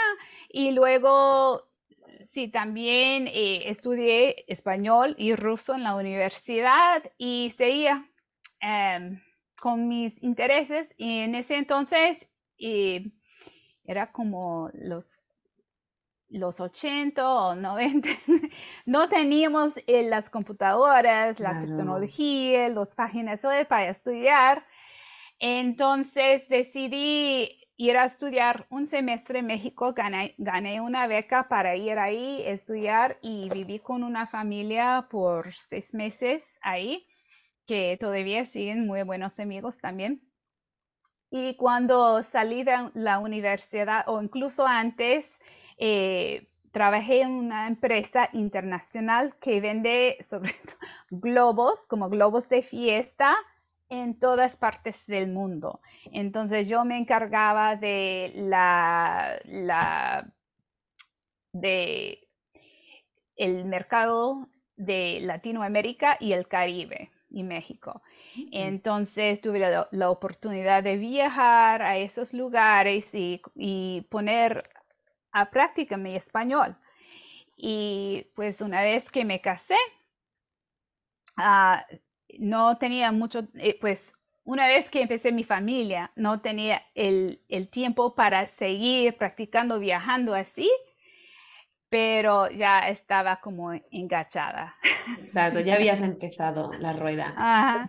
y 0.48 0.70
luego, 0.70 1.68
sí, 2.26 2.48
también 2.48 3.26
eh, 3.26 3.68
estudié 3.70 4.44
español 4.46 5.16
y 5.18 5.34
ruso 5.34 5.74
en 5.74 5.82
la 5.82 5.96
universidad 5.96 7.02
y 7.18 7.52
seguía 7.56 8.08
em, 8.60 9.20
con 9.60 9.88
mis 9.88 10.22
intereses 10.22 10.88
y 10.96 11.18
en 11.20 11.34
ese 11.34 11.56
entonces 11.56 12.16
era 13.84 14.12
como 14.12 14.70
los 14.74 15.04
los 16.30 16.60
80 16.60 17.28
o 17.28 17.54
90, 17.54 18.08
no 18.86 19.08
teníamos 19.08 19.72
eh, 19.86 20.04
las 20.08 20.30
computadoras, 20.30 21.40
la 21.40 21.60
tecnología, 21.60 22.68
las 22.68 22.94
páginas 22.94 23.42
web 23.42 23.66
para 23.66 23.90
estudiar. 23.90 24.64
Entonces 25.40 26.48
decidí 26.48 27.60
ir 27.76 27.96
a 27.96 28.04
estudiar 28.04 28.66
un 28.70 28.86
semestre 28.88 29.40
en 29.40 29.46
México, 29.46 29.92
gané, 29.94 30.34
gané, 30.38 30.80
una 30.80 31.06
beca 31.06 31.48
para 31.48 31.76
ir 31.76 31.98
ahí, 31.98 32.42
estudiar 32.44 33.18
y 33.22 33.48
viví 33.48 33.78
con 33.80 34.04
una 34.04 34.26
familia 34.26 35.08
por 35.10 35.54
seis 35.70 35.92
meses 35.94 36.44
ahí, 36.60 37.06
que 37.66 37.96
todavía 37.98 38.44
siguen 38.44 38.86
muy 38.86 39.02
buenos 39.02 39.40
amigos 39.40 39.78
también. 39.78 40.29
Y 41.30 41.54
cuando 41.54 42.22
salí 42.24 42.64
de 42.64 42.90
la 42.94 43.18
universidad, 43.20 44.04
o 44.08 44.20
incluso 44.20 44.66
antes, 44.66 45.24
eh, 45.78 46.48
trabajé 46.72 47.22
en 47.22 47.30
una 47.30 47.66
empresa 47.66 48.28
internacional 48.32 49.34
que 49.40 49.60
vende 49.60 50.18
sobre 50.28 50.54
globos, 51.10 51.82
como 51.86 52.08
globos 52.08 52.48
de 52.48 52.62
fiesta, 52.62 53.36
en 53.90 54.18
todas 54.18 54.56
partes 54.56 54.96
del 55.06 55.28
mundo. 55.28 55.80
Entonces 56.12 56.68
yo 56.68 56.84
me 56.84 56.96
encargaba 56.96 57.76
de 57.76 58.32
la, 58.36 59.40
la 59.44 60.32
de 61.52 62.28
el 63.36 63.64
mercado 63.64 64.48
de 64.76 65.18
Latinoamérica 65.22 66.16
y 66.20 66.32
el 66.32 66.46
Caribe 66.46 67.10
y 67.30 67.42
México. 67.42 68.00
Entonces 68.52 69.40
tuve 69.40 69.58
la, 69.58 70.10
oportunidad 70.10 70.82
de 70.82 70.96
viajar 70.96 71.82
a 71.82 71.96
esos 71.98 72.32
lugares 72.32 73.12
y, 73.14 73.40
y 73.54 74.02
poner 74.10 74.68
a 75.32 75.50
práctica 75.50 75.96
mi 75.96 76.16
español. 76.16 76.76
Y 77.56 78.26
pues 78.34 78.60
una 78.60 78.82
vez 78.82 79.10
que 79.10 79.24
me 79.24 79.40
casé, 79.40 79.76
ah, 81.36 81.84
no 82.38 82.78
tenía 82.78 83.12
mucho, 83.12 83.48
eh, 83.54 83.78
pues 83.80 84.00
una 84.44 84.66
vez 84.66 84.88
que 84.90 85.02
empecé 85.02 85.32
mi 85.32 85.44
familia, 85.44 86.10
no 86.16 86.40
tenía 86.40 86.82
el, 86.94 87.40
el, 87.48 87.68
tiempo 87.68 88.14
para 88.14 88.46
seguir 88.56 89.16
practicando, 89.16 89.78
viajando 89.78 90.34
así, 90.34 90.70
pero 91.90 92.48
ya 92.50 92.88
estaba 92.88 93.40
como 93.40 93.72
engachada. 93.90 94.76
Exacto, 95.20 95.60
ya 95.60 95.74
habías 95.74 96.00
empezado 96.00 96.72
la 96.74 96.92
rueda. 96.92 97.34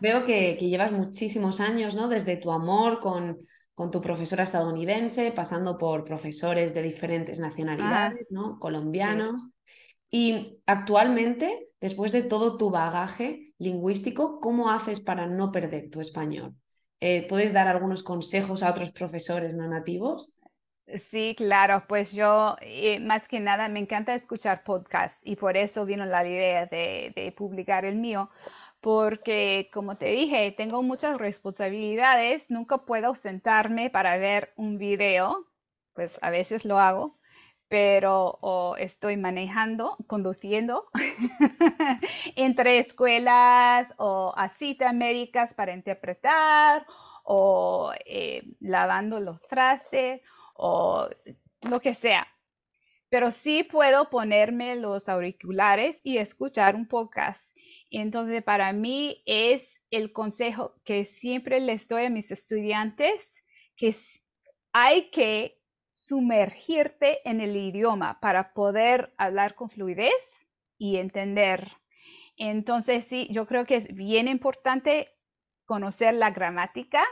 veo 0.02 0.26
que, 0.26 0.58
que, 0.60 0.70
llevas 0.70 0.92
muchísimos 0.92 1.60
años, 1.60 1.96
¿no? 1.96 2.08
Desde 2.08 2.36
tu 2.36 2.52
amor 2.52 3.00
con, 3.00 3.38
con 3.76 3.92
tu 3.92 4.02
profesora 4.02 4.44
estadounidense, 4.44 5.32
pasando 5.32 5.78
por 5.78 6.04
profesores 6.04 6.74
de 6.74 6.82
diferentes 6.82 7.40
nacionalidades, 7.40 8.32
¿no? 8.32 8.58
Colombianos. 8.60 9.54
Y 10.10 10.58
actualmente, 10.66 11.70
después 11.80 12.12
de 12.12 12.24
todo 12.24 12.58
tu 12.58 12.72
bagaje 12.72 13.54
lingüístico, 13.60 14.40
¿cómo 14.40 14.72
haces 14.72 15.00
para 15.00 15.28
no 15.28 15.52
perder 15.52 15.92
tu 15.92 16.02
español? 16.02 16.56
Eh, 17.00 17.28
¿Puedes 17.30 17.54
dar 17.54 17.68
algunos 17.68 18.02
consejos 18.02 18.64
a 18.64 18.72
otros 18.72 18.92
profesores 18.92 19.56
no 19.56 19.68
nativos? 19.68 20.41
Sí, 21.10 21.36
claro, 21.38 21.86
pues 21.88 22.12
yo 22.12 22.58
eh, 22.62 23.00
más 23.00 23.28
que 23.28 23.40
nada 23.40 23.70
me 23.70 23.80
encanta 23.80 24.14
escuchar 24.14 24.64
podcasts 24.64 25.20
y 25.24 25.36
por 25.38 25.56
eso 25.56 25.86
vino 25.86 26.06
la 26.06 26.26
idea 26.28 26.66
de, 26.66 27.34
publicar 27.38 27.86
el 27.86 27.96
mío, 27.96 28.30
porque 28.82 29.70
como 29.74 29.96
te 29.98 30.08
dije, 30.08 30.52
tengo 30.52 30.84
muchas 30.84 31.18
responsabilidades, 31.18 32.44
nunca 32.50 32.80
puedo 32.80 33.16
sentarme 33.16 33.90
para 33.90 34.18
ver 34.18 34.54
un 34.58 34.78
video, 34.78 35.46
pues 35.94 36.18
a 36.22 36.30
veces 36.30 36.66
lo 36.66 36.80
hago, 36.80 37.18
pero 37.70 38.76
estoy 38.78 39.18
manejando, 39.18 39.98
conduciendo 40.08 40.90
entre 42.36 42.80
escuelas 42.80 43.94
o 43.98 44.34
a 44.36 44.50
citas 44.50 44.94
médicas 44.94 45.54
para 45.54 45.74
interpretar 45.74 46.86
o 47.24 47.94
eh, 48.06 48.44
lavando 48.60 49.20
los 49.20 49.42
trastes 49.48 50.22
o 50.62 51.10
lo 51.62 51.80
que 51.80 51.95
sea. 51.95 52.28
Pero 53.10 53.32
sí 53.32 53.63
puedo 53.63 54.10
ponerme 54.10 54.76
los 54.76 55.10
auriculares 55.10 56.00
y 56.04 56.17
escuchar 56.17 56.76
un 56.76 56.88
podcast. 56.88 57.41
entonces 57.89 58.43
para 58.43 58.71
mí 58.71 59.21
es 59.26 59.63
el 59.89 60.13
consejo 60.13 60.76
que 60.86 61.06
siempre 61.06 61.60
les 61.60 61.88
doy 61.88 62.06
a 62.06 62.10
mis 62.10 62.32
estudiantes, 62.32 63.13
que 63.76 63.95
hay 64.71 65.10
que 65.10 65.60
sumergirte 65.95 67.28
en 67.30 67.41
el 67.41 67.56
idioma 67.58 68.19
para 68.21 68.54
poder 68.54 69.13
hablar 69.17 69.56
con 69.56 69.69
fluidez 69.69 70.13
y 70.78 70.97
entender. 70.97 71.71
Entonces, 72.38 73.06
sí, 73.10 73.28
yo 73.32 73.45
creo 73.45 73.65
que 73.65 73.76
es 73.78 73.93
bien 73.93 74.28
importante 74.28 75.10
conocer 75.65 76.13
la 76.13 76.32
gramática, 76.32 77.04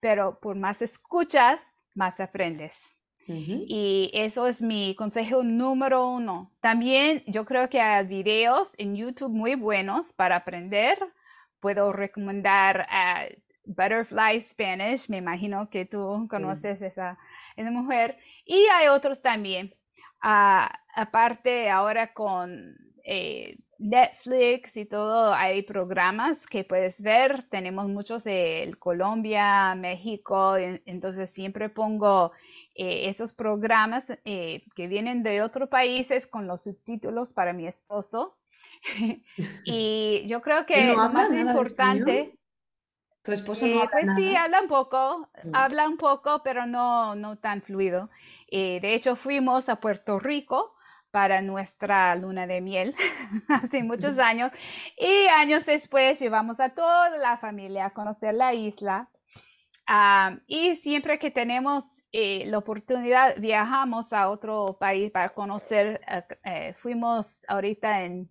pero 0.00 0.38
por 0.40 0.56
más 0.56 0.80
escuchas, 0.82 1.60
más 1.96 2.20
aprendes. 2.20 2.72
Y 3.28 4.10
eso 4.14 4.46
es 4.46 4.62
mi 4.62 4.94
consejo 4.94 5.42
número 5.42 6.08
uno. 6.08 6.52
También 6.60 7.24
yo 7.26 7.44
creo 7.44 7.68
que 7.68 7.80
hay 7.80 8.06
videos 8.06 8.72
en 8.78 8.94
YouTube 8.94 9.32
muy 9.32 9.56
buenos 9.56 10.12
para 10.12 10.36
aprender. 10.36 10.96
Puedo 11.58 11.92
recomendar 11.92 12.86
a 12.88 13.26
Butterfly 13.64 14.42
Spanish. 14.42 15.08
Me 15.08 15.16
imagino 15.16 15.68
que 15.70 15.86
tú 15.86 16.28
conoces 16.30 16.80
esa, 16.80 17.18
esa, 17.56 17.70
mujer. 17.72 18.16
Y 18.44 18.64
hay 18.72 18.86
otros 18.86 19.20
también. 19.20 19.74
Ah, 20.22 20.70
aparte, 20.94 21.68
ahora 21.68 22.12
con 22.12 22.76
eh, 23.08 23.56
Netflix 23.78 24.76
y 24.76 24.84
todo, 24.84 25.32
hay 25.32 25.62
programas 25.62 26.44
que 26.46 26.64
puedes 26.64 27.00
ver. 27.00 27.46
Tenemos 27.50 27.88
muchos 27.88 28.24
de 28.24 28.74
Colombia, 28.80 29.76
México, 29.76 30.56
entonces 30.56 31.30
siempre 31.30 31.68
pongo 31.68 32.32
eh, 32.74 33.08
esos 33.08 33.32
programas 33.32 34.04
eh, 34.24 34.64
que 34.74 34.88
vienen 34.88 35.22
de 35.22 35.42
otros 35.42 35.68
países 35.68 36.26
con 36.26 36.48
los 36.48 36.62
subtítulos 36.62 37.32
para 37.32 37.52
mi 37.52 37.68
esposo. 37.68 38.38
y 39.64 40.26
yo 40.26 40.42
creo 40.42 40.66
que 40.66 40.86
lo 40.86 41.08
más 41.10 41.32
importante... 41.32 42.36
¿Tu 43.22 43.32
esposo 43.32 43.66
no 43.66 43.80
habla 43.80 43.90
pues 43.90 44.04
nada? 44.04 44.18
sí, 44.18 44.36
habla 44.36 44.62
un 44.62 44.68
poco, 44.68 45.28
mm. 45.44 45.54
habla 45.54 45.88
un 45.88 45.96
poco, 45.96 46.42
pero 46.44 46.64
no, 46.64 47.14
no 47.14 47.36
tan 47.36 47.60
fluido. 47.60 48.08
de 48.50 48.94
hecho, 48.94 49.16
fuimos 49.16 49.68
a 49.68 49.76
Puerto 49.76 50.18
Rico 50.18 50.75
para 51.16 51.40
nuestra 51.40 52.14
luna 52.14 52.46
de 52.46 52.60
miel 52.60 52.94
hace 53.48 53.82
muchos 53.82 54.18
años 54.18 54.52
y 54.98 55.28
años 55.28 55.64
después 55.64 56.20
llevamos 56.20 56.60
a 56.60 56.74
toda 56.74 57.08
la 57.16 57.38
familia 57.38 57.86
a 57.86 57.94
conocer 57.94 58.34
la 58.34 58.52
isla 58.52 59.08
ah, 59.86 60.36
y 60.46 60.76
siempre 60.76 61.18
que 61.18 61.30
tenemos 61.30 61.84
eh, 62.12 62.44
la 62.48 62.58
oportunidad 62.58 63.34
viajamos 63.38 64.12
a 64.12 64.28
otro 64.28 64.76
país 64.78 65.10
para 65.10 65.30
conocer, 65.30 66.02
eh, 66.06 66.22
eh, 66.44 66.74
fuimos 66.82 67.26
ahorita 67.48 68.04
en, 68.04 68.30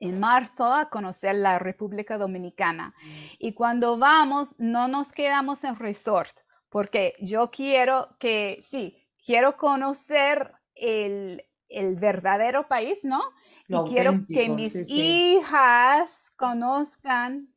en 0.00 0.18
marzo 0.18 0.72
a 0.72 0.88
conocer 0.88 1.34
la 1.34 1.58
República 1.58 2.16
Dominicana 2.16 2.94
mm. 3.02 3.26
y 3.40 3.52
cuando 3.52 3.98
vamos 3.98 4.54
no 4.56 4.88
nos 4.88 5.12
quedamos 5.12 5.62
en 5.64 5.76
resort 5.76 6.34
porque 6.70 7.14
yo 7.20 7.50
quiero 7.50 8.16
que, 8.18 8.62
sí, 8.62 8.96
quiero 9.26 9.58
conocer 9.58 10.50
el, 10.74 11.44
el 11.74 11.96
verdadero 11.96 12.68
país, 12.68 13.04
¿no? 13.04 13.22
y 13.68 13.76
quiero 13.88 14.12
que 14.28 14.48
mis 14.48 14.88
hijas 14.90 16.10
conozcan 16.36 17.48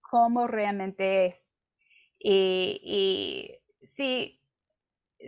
cómo 0.00 0.46
realmente 0.46 1.26
es. 1.26 1.36
Y, 2.18 3.54
sí, 3.94 4.40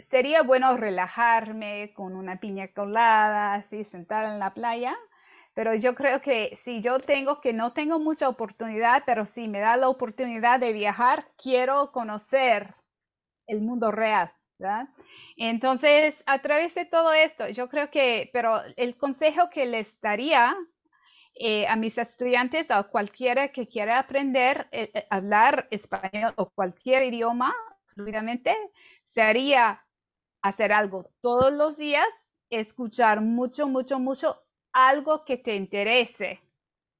sería 0.08 0.42
bueno 0.42 0.76
relajarme 0.76 1.92
con 1.94 2.16
una 2.16 2.40
piña 2.40 2.68
colada, 2.68 3.54
así, 3.54 3.84
sentada 3.84 4.32
en 4.32 4.38
la 4.38 4.54
playa. 4.54 4.96
Pero 5.54 5.74
yo 5.74 5.94
creo 5.94 6.20
que 6.20 6.56
si 6.62 6.80
yo 6.80 7.00
tengo 7.00 7.40
que 7.40 7.52
no 7.52 7.72
tengo 7.72 7.98
mucha 7.98 8.28
oportunidad, 8.28 9.02
pero 9.04 9.26
si 9.26 9.48
me 9.48 9.58
da 9.58 9.76
la 9.76 9.88
oportunidad 9.88 10.60
de 10.60 10.72
viajar, 10.72 11.26
quiero 11.36 11.90
conocer 11.90 12.74
el 13.46 13.60
mundo 13.60 13.90
real. 13.90 14.32
Entonces, 15.36 16.14
a 16.26 16.40
través 16.40 16.74
de 16.74 16.84
todo 16.84 17.12
esto, 17.12 17.48
yo 17.48 17.68
creo 17.68 17.90
que, 17.90 18.30
pero 18.32 18.60
el 18.76 18.96
consejo 18.96 19.50
que 19.50 19.66
les 19.66 20.00
daría 20.00 20.56
eh, 21.34 21.66
a 21.68 21.76
mis 21.76 21.96
estudiantes 21.98 22.68
o 22.70 22.74
a 22.74 22.88
cualquiera 22.88 23.48
que 23.52 23.68
quiera 23.68 24.00
aprender 24.00 24.66
eh, 24.72 24.90
eh, 24.92 25.06
hablar 25.10 25.68
español 25.70 26.32
o 26.36 26.50
cualquier 26.50 27.04
idioma 27.04 27.54
fluidamente, 27.94 28.56
sería 29.14 29.84
hacer 30.42 30.72
algo 30.72 31.10
todos 31.20 31.52
los 31.52 31.76
días, 31.76 32.08
escuchar 32.50 33.20
mucho, 33.20 33.68
mucho, 33.68 33.98
mucho 34.00 34.42
algo 34.72 35.24
que 35.24 35.36
te 35.36 35.54
interese. 35.54 36.40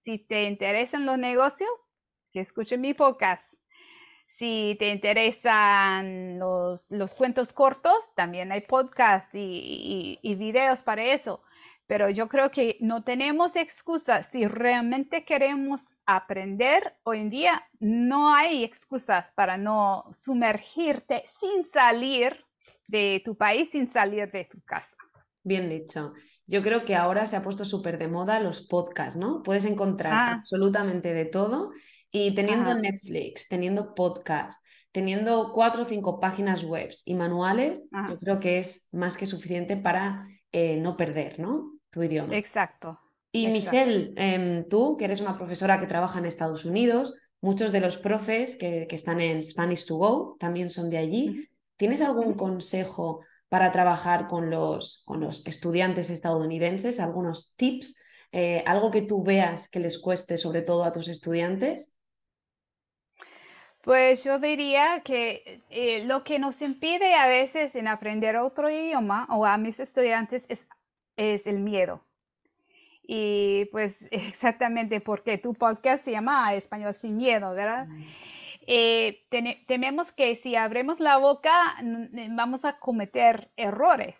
Si 0.03 0.19
te 0.19 0.45
interesan 0.45 1.07
los 1.07 1.19
negocios, 1.19 1.71
que 2.33 2.41
escuchen 2.41 2.81
mi 2.81 2.95
podcast. 2.95 3.48
Si 4.39 4.77
te 4.79 4.91
interesan 4.91 6.39
los, 6.39 6.87
cuentos 7.17 7.53
cortos, 7.53 7.99
también 8.15 8.53
hay 8.53 8.61
podcasts 8.61 9.31
y, 9.33 10.21
videos 10.23 10.81
para 10.85 11.13
eso. 11.13 11.43
Pero 11.89 12.09
yo 12.09 12.29
creo 12.29 12.53
que 12.53 12.77
no 12.81 13.03
tenemos 13.03 13.57
excusa. 13.57 14.23
Si 14.23 14.47
realmente 14.47 15.25
queremos 15.25 15.81
aprender, 16.07 16.95
hoy 17.03 17.19
en 17.19 17.31
día 17.31 17.69
no 17.81 18.33
hay 18.33 18.63
excusas 18.63 19.27
para 19.35 19.57
no 19.57 20.05
sumergirte 20.23 21.25
sin 21.41 21.69
salir 21.73 22.45
de 22.87 23.21
tu 23.25 23.37
país, 23.37 23.69
sin 23.73 23.93
salir 23.93 24.31
de 24.31 24.45
tu 24.45 24.61
casa. 24.63 24.98
Bien 25.49 25.71
dicho. 25.71 26.13
Yo 26.47 26.63
creo 26.63 26.85
que 26.85 26.95
ahora 26.95 27.27
se 27.27 27.37
ha 27.37 27.43
puesto 27.43 27.65
súper 27.65 27.97
de 27.97 28.07
moda 28.07 28.39
los 28.39 28.61
podcasts, 28.61 29.19
¿no? 29.19 29.43
Puedes 29.43 29.65
encontrar 29.65 30.13
ah. 30.13 30.33
absolutamente 30.35 31.15
de 31.15 31.25
todo 31.25 31.71
y 32.11 32.35
teniendo 32.35 32.75
Netflix, 32.75 33.49
teniendo 33.49 33.95
podcast, 33.95 34.63
teniendo 34.93 35.53
cuatro 35.55 35.85
o 35.85 35.85
cinco 35.87 36.21
páginas 36.21 36.65
web 36.65 36.91
y 37.07 37.15
manuales, 37.15 37.89
yo 38.11 38.19
creo 38.19 38.41
que 38.41 38.59
es 38.59 38.89
más 38.93 39.17
que 39.17 39.25
suficiente 39.25 39.79
para 39.79 40.27
eh, 40.53 40.77
no 40.77 40.99
perder, 40.99 41.41
¿no? 41.41 41.73
Tu 41.91 42.03
idioma. 42.03 42.37
Exacto. 42.37 42.99
Y 43.33 43.49
Michelle, 43.49 44.13
em, 44.17 44.69
tú, 44.69 44.99
que 44.99 45.07
eres 45.07 45.23
una 45.23 45.35
profesora 45.35 45.81
que 45.81 45.87
trabaja 45.87 46.19
en 46.19 46.27
Estados 46.27 46.67
Unidos, 46.67 47.17
muchos 47.41 47.73
de 47.73 47.81
los 47.81 47.97
profes 47.97 48.55
que, 48.57 48.87
están 48.91 49.23
en 49.23 49.43
Spanish 49.43 49.87
to 49.87 49.97
Go 49.97 50.37
también 50.39 50.69
son 50.69 50.91
de 50.91 50.99
allí. 50.99 51.49
¿Tienes 51.79 52.03
algún 52.03 52.35
consejo 52.35 53.21
para 53.49 53.73
trabajar 53.73 54.27
con 54.27 54.51
los, 54.51 55.05
con 55.07 55.21
los 55.21 55.47
estudiantes 55.47 56.11
estadounidenses? 56.11 57.01
¿Algunos 57.01 57.55
tips? 57.57 58.01
Eh, 58.33 58.63
¿Algo 58.67 58.91
que 58.91 59.03
tú 59.03 59.23
veas 59.25 59.69
que 59.69 59.81
les 59.81 59.99
cueste 59.99 60.37
sobre 60.37 60.63
todo 60.63 60.85
a 60.85 60.93
tus 60.93 61.09
estudiantes? 61.09 61.97
Pues 63.83 64.23
yo 64.23 64.39
diría 64.39 65.01
que 65.03 65.63
eh, 65.71 66.05
lo 66.05 66.25
que 66.25 66.39
nos 66.39 66.61
impide 66.61 67.15
a 67.15 67.27
veces 67.27 67.75
en 67.75 67.89
aprender 67.89 68.37
otro 68.37 68.69
idioma 68.69 69.27
o 69.31 69.47
a 69.47 69.57
mis 69.57 69.81
estudiantes 69.81 70.45
es, 70.49 70.59
es 71.17 71.47
el 71.47 71.61
miedo. 71.61 72.05
Y 73.03 73.65
pues 73.73 73.97
exactamente 74.11 75.01
porque 75.01 75.39
tu 75.39 75.55
podcast 75.55 76.05
se 76.05 76.11
llama 76.11 76.55
Español 76.55 76.93
sin 76.93 77.17
miedo, 77.17 77.55
¿verdad? 77.55 77.87
Eh, 78.71 79.27
tememos 79.67 80.13
que 80.13 80.37
si 80.37 80.55
abrimos 80.55 81.01
la 81.01 81.17
boca 81.17 81.77
vamos 82.31 82.65
a 82.65 82.79
cometer 82.79 83.51
errores. 83.57 84.17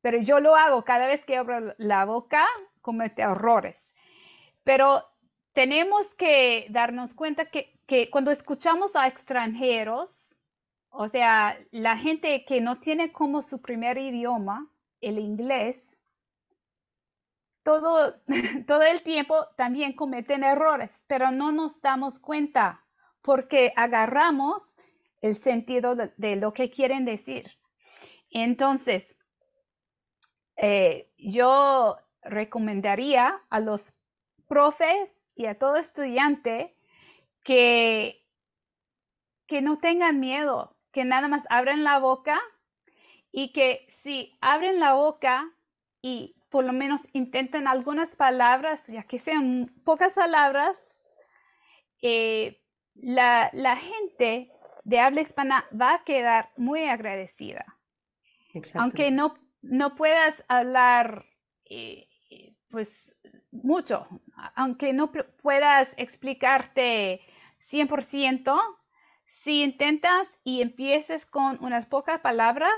Pero 0.00 0.18
yo 0.18 0.40
lo 0.40 0.56
hago 0.56 0.82
cada 0.84 1.06
vez 1.06 1.24
que 1.26 1.36
abro 1.36 1.74
la 1.76 2.06
boca, 2.06 2.46
cometo 2.80 3.20
errores. 3.20 3.76
Pero 4.64 5.04
tenemos 5.52 6.14
que 6.14 6.66
darnos 6.70 7.12
cuenta 7.12 7.50
que 7.50 7.74
que 7.90 8.08
cuando 8.08 8.30
escuchamos 8.30 8.94
a 8.94 9.08
extranjeros, 9.08 10.08
o 10.90 11.08
sea, 11.08 11.58
la 11.72 11.98
gente 11.98 12.44
que 12.44 12.60
no 12.60 12.78
tiene 12.78 13.10
como 13.10 13.42
su 13.42 13.60
primer 13.60 13.98
idioma 13.98 14.70
el 15.00 15.18
inglés, 15.18 15.98
todo, 17.64 18.14
todo 18.68 18.82
el 18.82 19.02
tiempo 19.02 19.44
también 19.56 19.94
cometen 19.94 20.44
errores, 20.44 21.02
pero 21.08 21.32
no 21.32 21.50
nos 21.50 21.80
damos 21.80 22.20
cuenta 22.20 22.86
porque 23.22 23.72
agarramos 23.76 24.74
el 25.20 25.36
sentido 25.36 25.94
de, 25.94 26.36
lo 26.36 26.52
que 26.52 26.70
quieren 26.70 27.04
decir. 27.04 27.50
Entonces, 28.30 29.16
eh, 30.56 31.10
yo 31.18 31.96
recomendaría 32.22 33.40
a 33.50 33.60
los 33.60 33.94
profes 34.46 35.10
y 35.34 35.46
a 35.46 35.58
todo 35.58 35.76
estudiante 35.76 36.76
que, 37.44 38.24
que 39.46 39.62
no 39.62 39.78
tengan 39.78 40.20
miedo, 40.20 40.76
que 40.92 41.04
nada 41.04 41.28
más 41.28 41.44
abren 41.50 41.84
la 41.84 41.98
boca 41.98 42.40
y 43.32 43.52
que 43.52 43.86
si 44.02 44.36
abren 44.40 44.80
la 44.80 44.94
boca 44.94 45.50
y 46.02 46.36
por 46.50 46.64
lo 46.64 46.72
menos 46.72 47.00
intenten 47.12 47.68
algunas 47.68 48.16
palabras, 48.16 48.84
ya 48.88 49.04
que 49.04 49.20
sean 49.20 49.72
pocas 49.84 50.14
palabras, 50.14 50.76
eh, 52.02 52.59
la, 53.02 53.76
gente 53.76 54.50
de 54.84 55.00
habla 55.00 55.20
hispana 55.20 55.66
va 55.78 55.94
a 55.94 56.04
quedar 56.04 56.50
muy 56.56 56.84
agradecida. 56.84 57.64
Aunque 58.74 59.10
no, 59.10 59.36
no 59.62 59.94
puedas 59.94 60.42
hablar 60.48 61.24
eh, 61.64 62.08
pues 62.70 63.12
mucho, 63.50 64.06
aunque 64.54 64.92
no 64.92 65.10
puedas 65.42 65.88
explicarte 65.96 67.20
100%, 67.70 68.60
si 69.42 69.62
intentas 69.62 70.28
y 70.44 70.62
empieces 70.62 71.26
con 71.26 71.62
unas 71.62 71.86
pocas 71.86 72.20
palabras, 72.20 72.72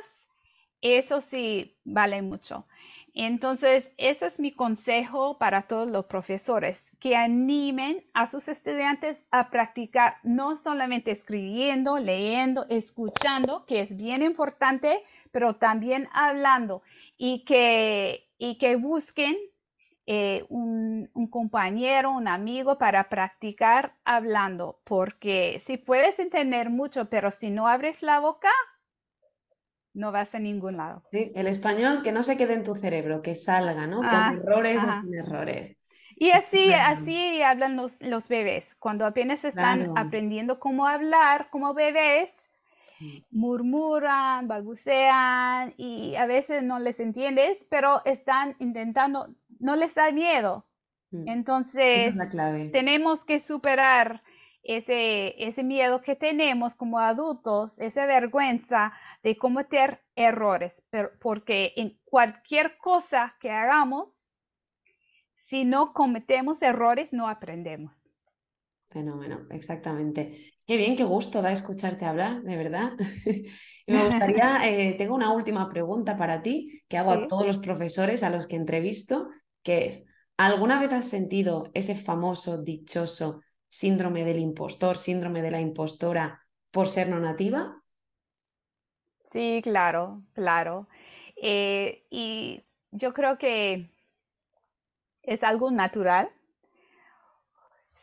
eso 0.80 1.20
sí 1.20 1.78
vale 1.84 2.22
mucho. 2.22 2.66
Entonces, 3.14 3.92
ese 3.98 4.26
es 4.26 4.40
mi 4.40 4.52
consejo 4.52 5.38
para 5.38 5.62
todos 5.62 5.90
los 5.90 6.06
profesores, 6.06 6.82
que 7.02 7.16
animen 7.16 8.04
a 8.14 8.28
sus 8.28 8.46
estudiantes 8.46 9.16
a 9.32 9.50
practicar 9.50 10.18
no 10.22 10.54
solamente 10.54 11.10
escribiendo, 11.10 11.98
leyendo, 11.98 12.64
escuchando, 12.68 13.66
que 13.66 13.80
es 13.80 13.96
bien 13.96 14.22
importante, 14.22 15.02
pero 15.32 15.56
también 15.56 16.08
hablando 16.12 16.82
y 17.18 17.44
que, 17.44 18.30
y 18.38 18.56
que 18.56 18.76
busquen 18.76 19.36
eh, 20.06 20.44
un, 20.48 21.10
compañero, 21.28 22.12
un 22.12 22.28
amigo 22.28 22.78
para 22.78 23.08
practicar 23.08 23.96
hablando, 24.04 24.80
porque 24.84 25.60
si 25.66 25.78
puedes 25.78 26.20
entender 26.20 26.70
mucho, 26.70 27.06
pero 27.06 27.32
si 27.32 27.50
no 27.50 27.66
abres 27.66 28.00
la 28.00 28.20
boca, 28.20 28.50
no 29.92 30.12
vas 30.12 30.32
a 30.36 30.38
ningún 30.38 30.76
lado. 30.76 31.02
Sí, 31.10 31.32
el 31.34 31.48
español 31.48 32.02
que 32.04 32.12
no 32.12 32.22
se 32.22 32.36
quede 32.36 32.54
en 32.54 32.62
tu 32.62 32.76
cerebro, 32.76 33.22
que 33.22 33.34
salga, 33.34 33.88
¿no? 33.88 33.96
Con 33.96 34.06
ah, 34.06 34.34
errores 34.40 34.84
o 34.84 34.92
sin 34.92 35.14
errores. 35.14 35.81
Y 36.22 36.30
así, 36.30 36.72
así 36.72 37.42
hablan 37.42 37.74
los, 37.74 38.00
los 38.00 38.28
bebés. 38.28 38.64
Cuando 38.78 39.04
apenas 39.04 39.44
están 39.44 39.98
aprendiendo 39.98 40.60
cómo 40.60 40.86
hablar 40.86 41.48
como 41.50 41.74
bebés, 41.74 42.32
murmuran, 43.32 44.46
balbucean 44.46 45.74
y 45.76 46.14
a 46.14 46.26
veces 46.26 46.62
no 46.62 46.78
les 46.78 47.00
entiendes, 47.00 47.66
pero 47.68 48.02
están 48.04 48.54
intentando 48.60 49.34
no 49.58 49.74
les 49.74 49.96
da 49.96 50.12
miedo. 50.12 50.64
Mm. 51.10 51.28
Entonces, 51.28 52.16
tenemos 52.70 53.24
que 53.24 53.40
superar 53.40 54.22
ese, 54.62 55.34
ese 55.42 55.64
miedo 55.64 56.02
que 56.02 56.14
tenemos 56.14 56.76
como 56.76 57.00
adultos, 57.00 57.76
esa 57.80 58.06
vergüenza 58.06 58.92
de 59.24 59.36
cometer 59.36 60.00
errores, 60.14 60.84
pero, 60.90 61.10
porque 61.20 61.72
en 61.74 61.98
cualquier 62.04 62.76
cosa 62.78 63.34
que 63.40 63.50
hagamos, 63.50 64.21
si 65.52 65.66
no 65.66 65.92
cometemos 65.92 66.62
errores, 66.62 67.12
no 67.12 67.28
aprendemos. 67.28 68.10
Fenómeno, 68.88 69.40
exactamente. 69.50 70.54
Qué 70.66 70.78
bien, 70.78 70.96
qué 70.96 71.04
gusto 71.04 71.42
da 71.42 71.52
escucharte 71.52 72.06
hablar, 72.06 72.40
de 72.40 72.56
verdad. 72.56 72.92
y 73.86 73.92
me 73.92 74.02
gustaría, 74.06 74.66
eh, 74.66 74.94
tengo 74.96 75.14
una 75.14 75.30
última 75.30 75.68
pregunta 75.68 76.16
para 76.16 76.40
ti 76.40 76.80
que 76.88 76.96
hago 76.96 77.10
a 77.10 77.26
todos 77.26 77.46
los 77.46 77.58
profesores 77.58 78.22
a 78.22 78.30
los 78.30 78.46
que 78.46 78.56
entrevisto 78.56 79.28
que 79.62 79.84
es, 79.84 80.06
¿alguna 80.38 80.80
vez 80.80 80.90
has 80.90 81.10
sentido 81.10 81.64
ese 81.74 81.96
famoso, 81.96 82.62
dichoso 82.62 83.42
síndrome 83.68 84.24
del 84.24 84.38
impostor, 84.38 84.96
síndrome 84.96 85.42
de 85.42 85.50
la 85.50 85.60
impostora 85.60 86.40
por 86.70 86.88
ser 86.88 87.10
no 87.10 87.20
nativa? 87.20 87.82
Sí, 89.30 89.60
claro, 89.62 90.22
claro. 90.32 90.88
Eh, 91.36 92.06
y 92.08 92.64
yo 92.90 93.12
creo 93.12 93.36
que 93.36 93.90
es 95.22 95.42
algo 95.42 95.70
natural. 95.70 96.30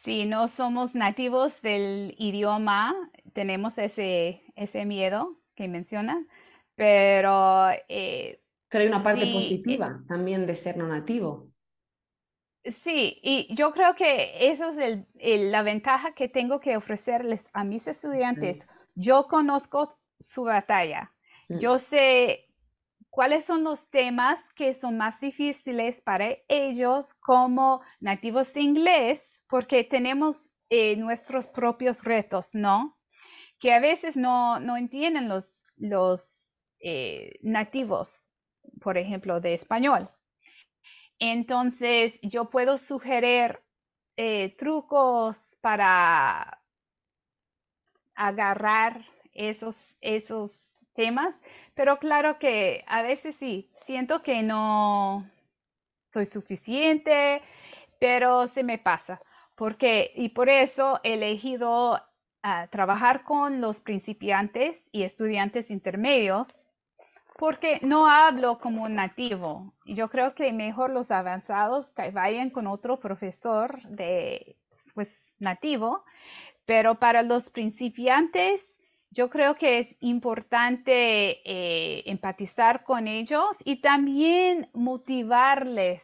Si 0.03 0.25
no 0.25 0.47
somos 0.47 0.95
nativos 0.95 1.61
del 1.61 2.15
idioma, 2.17 2.95
tenemos 3.33 3.77
ese, 3.77 4.41
ese 4.55 4.85
miedo 4.85 5.37
que 5.55 5.67
mencionan, 5.67 6.27
pero... 6.75 7.69
Eh, 7.89 8.41
pero 8.69 8.83
hay 8.83 8.87
una 8.87 9.03
parte 9.03 9.29
eh, 9.29 9.33
positiva 9.33 10.01
también 10.07 10.45
de 10.45 10.55
ser 10.55 10.77
no 10.77 10.87
nativo. 10.87 11.49
Sí, 12.63 13.19
y 13.23 13.53
yo 13.55 13.71
creo 13.71 13.95
que 13.95 14.51
eso 14.51 14.71
es 15.17 15.51
la 15.51 15.63
ventaja 15.63 16.13
que 16.13 16.29
tengo 16.29 16.59
que 16.59 16.77
ofrecerles 16.77 17.49
a 17.53 17.63
mis 17.63 17.87
estudiantes. 17.87 18.69
Yo 18.95 19.27
conozco 19.27 19.97
su 20.19 20.43
batalla. 20.43 21.11
Yo 21.47 21.79
sé 21.79 22.48
cuáles 23.09 23.45
son 23.45 23.63
los 23.63 23.89
temas 23.89 24.39
que 24.55 24.73
son 24.73 24.97
más 24.97 25.19
difíciles 25.19 26.01
para 26.01 26.37
ellos 26.47 27.13
como 27.15 27.81
nativos 27.99 28.53
de 28.53 28.61
inglés, 28.61 29.43
porque 29.47 29.83
tenemos 29.83 30.51
eh, 30.69 30.95
nuestros 30.95 31.47
propios 31.47 32.03
retos, 32.03 32.47
¿no? 32.53 32.97
Que 33.59 33.73
a 33.73 33.79
veces 33.79 34.15
no, 34.15 34.59
no 34.59 34.77
entienden 34.77 35.27
los, 35.27 35.53
los 35.77 36.59
eh, 36.79 37.39
nativos, 37.41 38.21
por 38.81 38.97
ejemplo, 38.97 39.41
de 39.41 39.53
español. 39.55 40.09
Entonces, 41.19 42.17
yo 42.21 42.49
puedo 42.49 42.77
sugerir 42.77 43.59
eh, 44.15 44.55
trucos 44.57 45.37
para 45.61 46.61
agarrar 48.15 49.05
esos, 49.33 49.75
esos 50.01 50.51
temas, 50.93 51.33
pero 51.79 51.97
claro 51.97 52.39
que 52.39 52.83
a 52.87 53.01
veces 53.03 53.37
sí, 53.37 53.71
siento 53.85 54.21
que 54.21 54.43
no 54.43 55.25
soy 56.11 56.25
suficiente, 56.25 57.41
pero 58.01 58.47
se 58.47 58.63
me 58.63 58.77
pasa. 58.77 59.21
Porque, 59.55 60.11
y 60.13 60.27
por 60.27 60.49
eso 60.49 60.99
he 61.03 61.13
elegido 61.13 61.97
ah, 62.43 62.67
trabajar 62.69 63.23
con 63.23 63.61
los 63.61 63.79
principiantes 63.79 64.75
y 64.91 65.03
estudiantes 65.03 65.71
intermedios 65.71 66.49
porque 67.37 67.79
no 67.81 68.07
hablo 68.07 68.59
como 68.59 68.83
un 68.83 68.95
nativo. 68.95 69.73
Yo 69.85 70.09
creo 70.09 70.35
que 70.35 70.51
mejor 70.51 70.89
los 70.89 71.11
avanzados 71.11 71.91
que 71.91 72.11
vayan 72.11 72.49
con 72.49 72.67
otro 72.67 72.99
profesor 72.99 73.81
de 73.83 74.57
pues 74.93 75.33
nativo, 75.39 76.03
pero 76.65 76.99
para 76.99 77.23
los 77.23 77.49
principiantes 77.49 78.68
yo 79.11 79.29
creo 79.29 79.55
que 79.55 79.79
es 79.79 79.95
importante 79.99 81.41
eh, 81.43 82.03
empatizar 82.05 82.83
con 82.83 83.07
ellos 83.07 83.47
y 83.63 83.81
también 83.81 84.69
motivarles. 84.73 86.03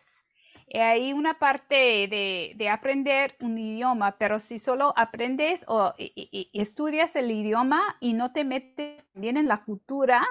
hay 0.73 1.13
una 1.13 1.37
parte 1.39 1.75
de, 2.07 2.69
aprender 2.69 3.35
un 3.39 3.57
idioma, 3.57 4.17
pero 4.17 4.39
si 4.39 4.59
solo 4.59 4.93
aprendes 4.97 5.61
o 5.67 5.93
estudias 5.97 7.15
el 7.15 7.31
idioma 7.31 7.97
y 7.99 8.13
no 8.13 8.31
te 8.31 8.43
metes 8.43 9.03
bien 9.13 9.37
en 9.37 9.47
la 9.47 9.63
cultura, 9.63 10.25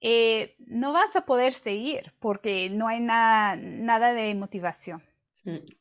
eh, 0.00 0.54
no 0.58 0.92
vas 0.92 1.16
a 1.16 1.24
poder 1.24 1.54
seguir 1.54 2.12
porque 2.20 2.70
no 2.70 2.86
hay 2.86 3.00
nada, 3.00 3.56
nada 3.56 4.12
de 4.12 4.34
motivación. 4.34 5.02
Sí, 5.32 5.77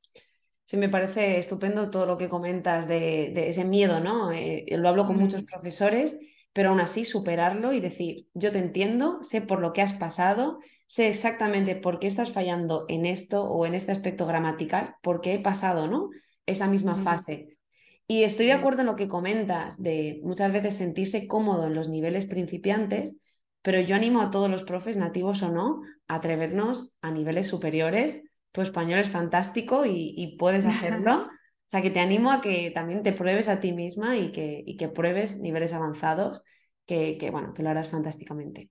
me 0.75 0.89
parece 0.89 1.37
estupendo 1.37 1.89
todo 1.89 2.05
lo 2.05 2.17
que 2.17 2.27
comentas 2.27 2.89
de, 2.89 3.47
ese 3.47 3.63
miedo, 3.63 4.01
¿no? 4.01 4.33
Eh, 4.33 4.65
lo 4.71 4.89
hablo 4.89 5.05
con 5.05 5.17
muchos 5.17 5.43
profesores, 5.43 6.17
pero 6.51 6.69
aún 6.69 6.81
así 6.81 7.05
superarlo 7.05 7.71
y 7.71 7.79
decir, 7.79 8.27
yo 8.33 8.51
te 8.51 8.57
entiendo, 8.57 9.19
sé 9.21 9.41
por 9.41 9.61
lo 9.61 9.71
que 9.71 9.81
has 9.81 9.93
pasado, 9.93 10.57
sé 10.85 11.07
exactamente 11.07 11.75
por 11.75 11.99
qué 11.99 12.07
estás 12.07 12.31
fallando 12.31 12.85
en 12.89 13.05
esto 13.05 13.43
o 13.43 13.65
en 13.65 13.75
este 13.75 13.93
aspecto 13.93 14.25
gramatical, 14.25 14.95
porque 15.01 15.35
he 15.35 15.39
pasado, 15.39 15.87
¿no? 15.87 16.09
Esa 16.45 16.67
misma 16.67 16.97
fase. 16.97 17.57
Y 18.07 18.23
estoy 18.23 18.47
de 18.47 18.53
acuerdo 18.53 18.81
en 18.81 18.87
lo 18.87 18.95
que 18.95 19.07
comentas 19.07 19.81
de 19.83 20.19
muchas 20.23 20.51
veces 20.51 20.75
sentirse 20.75 21.27
cómodo 21.27 21.67
en 21.67 21.75
los 21.75 21.89
niveles 21.89 22.25
principiantes, 22.25 23.17
pero 23.61 23.81
yo 23.81 23.95
animo 23.95 24.21
a 24.21 24.29
todos 24.29 24.49
los 24.49 24.63
profes, 24.63 24.97
nativos 24.97 25.43
o 25.43 25.49
no, 25.49 25.81
a 26.07 26.15
atrevernos 26.15 26.95
a 27.01 27.11
niveles 27.11 27.49
superiores. 27.49 28.23
Tu 28.51 28.61
español 28.61 28.99
es 28.99 29.09
fantástico 29.09 29.83
y, 29.85 30.35
puedes 30.37 30.65
hacerlo. 30.65 31.29
O 31.67 31.69
sea, 31.69 31.81
que 31.81 31.89
te 31.89 31.99
animo 31.99 32.31
a 32.31 32.39
que 32.39 32.71
también 32.71 33.03
te 33.03 33.11
pruebes 33.11 33.49
a 33.49 33.59
ti 33.59 33.73
misma 33.73 34.15
y 34.15 34.31
que, 34.31 34.63
que 34.79 34.87
pruebes 34.87 35.41
niveles 35.41 35.73
avanzados, 35.73 36.45
que, 36.85 37.17
bueno, 37.29 37.53
que 37.53 37.61
lo 37.61 37.69
harás 37.69 37.89
fantásticamente. 37.89 38.69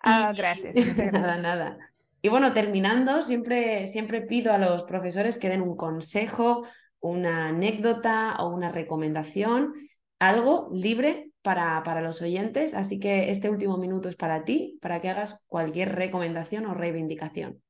Ah, 0.00 0.32
gracias. 0.32 0.76
nada, 1.12 1.38
nada. 1.38 1.76
Y 2.22 2.28
bueno, 2.28 2.52
terminando, 2.52 3.22
siempre, 3.22 3.88
siempre 3.88 4.22
pido 4.22 4.52
a 4.52 4.58
los 4.58 4.84
profesores 4.84 5.38
que 5.38 5.48
den 5.48 5.60
un 5.60 5.76
consejo, 5.76 6.64
una 7.00 7.48
anécdota 7.48 8.36
o 8.38 8.54
una 8.54 8.70
recomendación, 8.70 9.74
algo 10.20 10.68
libre 10.72 11.32
para, 11.42 11.82
para 11.82 12.00
los 12.00 12.22
oyentes. 12.22 12.74
Así 12.74 13.00
que 13.00 13.30
este 13.30 13.50
último 13.50 13.76
minuto 13.76 14.08
es 14.08 14.16
para 14.16 14.44
ti, 14.44 14.78
para 14.80 15.00
que 15.00 15.10
hagas 15.10 15.44
cualquier 15.48 15.94
recomendación 15.94 16.66
o 16.66 16.74
reivindicación. 16.74 17.60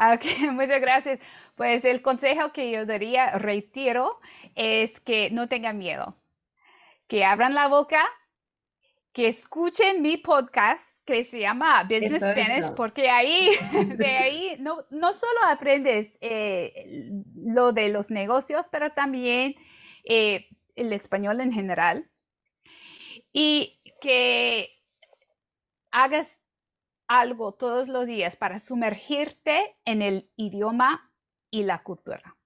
Ok, 0.00 0.24
muchas 0.52 0.80
gracias. 0.80 1.20
Pues 1.56 1.84
el 1.84 2.00
consejo 2.00 2.52
que 2.52 2.70
yo 2.70 2.86
daría, 2.86 3.38
retiro, 3.38 4.18
es 4.54 4.98
que 5.00 5.30
no 5.30 5.48
tengan 5.48 5.78
miedo, 5.78 6.16
que 7.06 7.24
abran 7.24 7.54
la 7.54 7.68
boca, 7.68 8.02
que 9.12 9.28
escuchen 9.28 10.00
mi 10.00 10.16
podcast 10.16 10.82
que 11.04 11.24
se 11.26 11.40
llama 11.40 11.82
Business 11.82 12.18
Spanish, 12.20 12.70
porque 12.76 13.10
ahí, 13.10 13.50
de 13.96 14.06
ahí 14.06 14.56
no, 14.58 14.84
no 14.90 15.12
solo 15.12 15.40
aprendes 15.48 16.08
eh, 16.20 17.10
lo 17.34 17.72
de 17.72 17.88
los 17.88 18.10
negocios, 18.10 18.66
pero 18.70 18.90
también 18.90 19.54
eh, 20.04 20.48
el 20.76 20.92
español 20.92 21.40
en 21.40 21.52
general. 21.52 22.08
Y 23.32 23.80
que 24.00 24.70
hagas 25.90 26.28
algo 27.10 27.52
todos 27.52 27.88
los 27.88 28.06
días 28.06 28.36
para 28.36 28.60
sumergirte 28.60 29.76
en 29.84 30.00
el 30.00 30.30
idioma 30.36 31.12
y 31.50 31.64
la 31.64 31.82
cultura. 31.82 32.36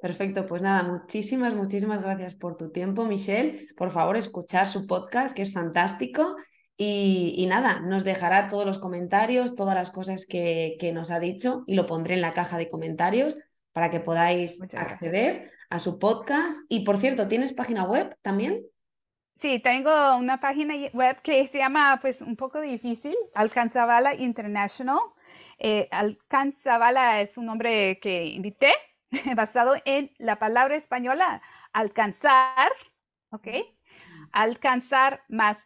Perfecto, 0.00 0.46
pues 0.46 0.62
nada, 0.62 0.84
muchísimas, 0.84 1.52
muchísimas 1.52 2.02
gracias 2.02 2.36
por 2.36 2.56
tu 2.56 2.70
tiempo, 2.70 3.04
Michelle. 3.04 3.66
Por 3.76 3.90
favor, 3.90 4.16
escuchar 4.16 4.68
su 4.68 4.86
podcast, 4.86 5.34
que 5.34 5.42
es 5.42 5.52
fantástico. 5.52 6.36
Y, 6.76 7.44
nada, 7.48 7.80
nos 7.80 8.04
dejará 8.04 8.46
todos 8.46 8.64
los 8.64 8.78
comentarios, 8.78 9.56
todas 9.56 9.74
las 9.74 9.90
cosas 9.90 10.24
que, 10.24 10.78
nos 10.94 11.10
ha 11.10 11.18
dicho 11.18 11.64
y 11.66 11.74
lo 11.74 11.86
pondré 11.86 12.14
en 12.14 12.20
la 12.20 12.32
caja 12.32 12.58
de 12.58 12.68
comentarios 12.68 13.36
para 13.72 13.90
que 13.90 13.98
podáis 13.98 14.60
acceder 14.72 15.50
a 15.68 15.80
su 15.80 15.98
podcast. 15.98 16.60
Y 16.68 16.84
por 16.84 16.98
cierto, 16.98 17.26
¿tienes 17.26 17.52
página 17.52 17.84
web 17.84 18.16
también? 18.22 18.62
Sí, 19.40 19.60
tengo 19.60 20.16
una 20.16 20.40
página 20.40 20.74
web 20.94 21.20
que 21.22 21.46
se 21.48 21.58
llama, 21.58 21.98
pues 22.00 22.22
un 22.22 22.36
poco 22.36 22.60
difícil, 22.60 23.14
Alcanzabala 23.34 24.14
International. 24.14 24.98
Eh, 25.58 25.88
Alcanzabala 25.90 27.20
es 27.20 27.36
un 27.36 27.44
nombre 27.46 27.98
que 28.00 28.24
invité 28.24 28.72
basado 29.36 29.74
en 29.84 30.10
la 30.18 30.38
palabra 30.38 30.76
española 30.76 31.42
alcanzar, 31.72 32.72
¿ok? 33.30 33.48
Alcanzar 34.32 35.22
más 35.28 35.58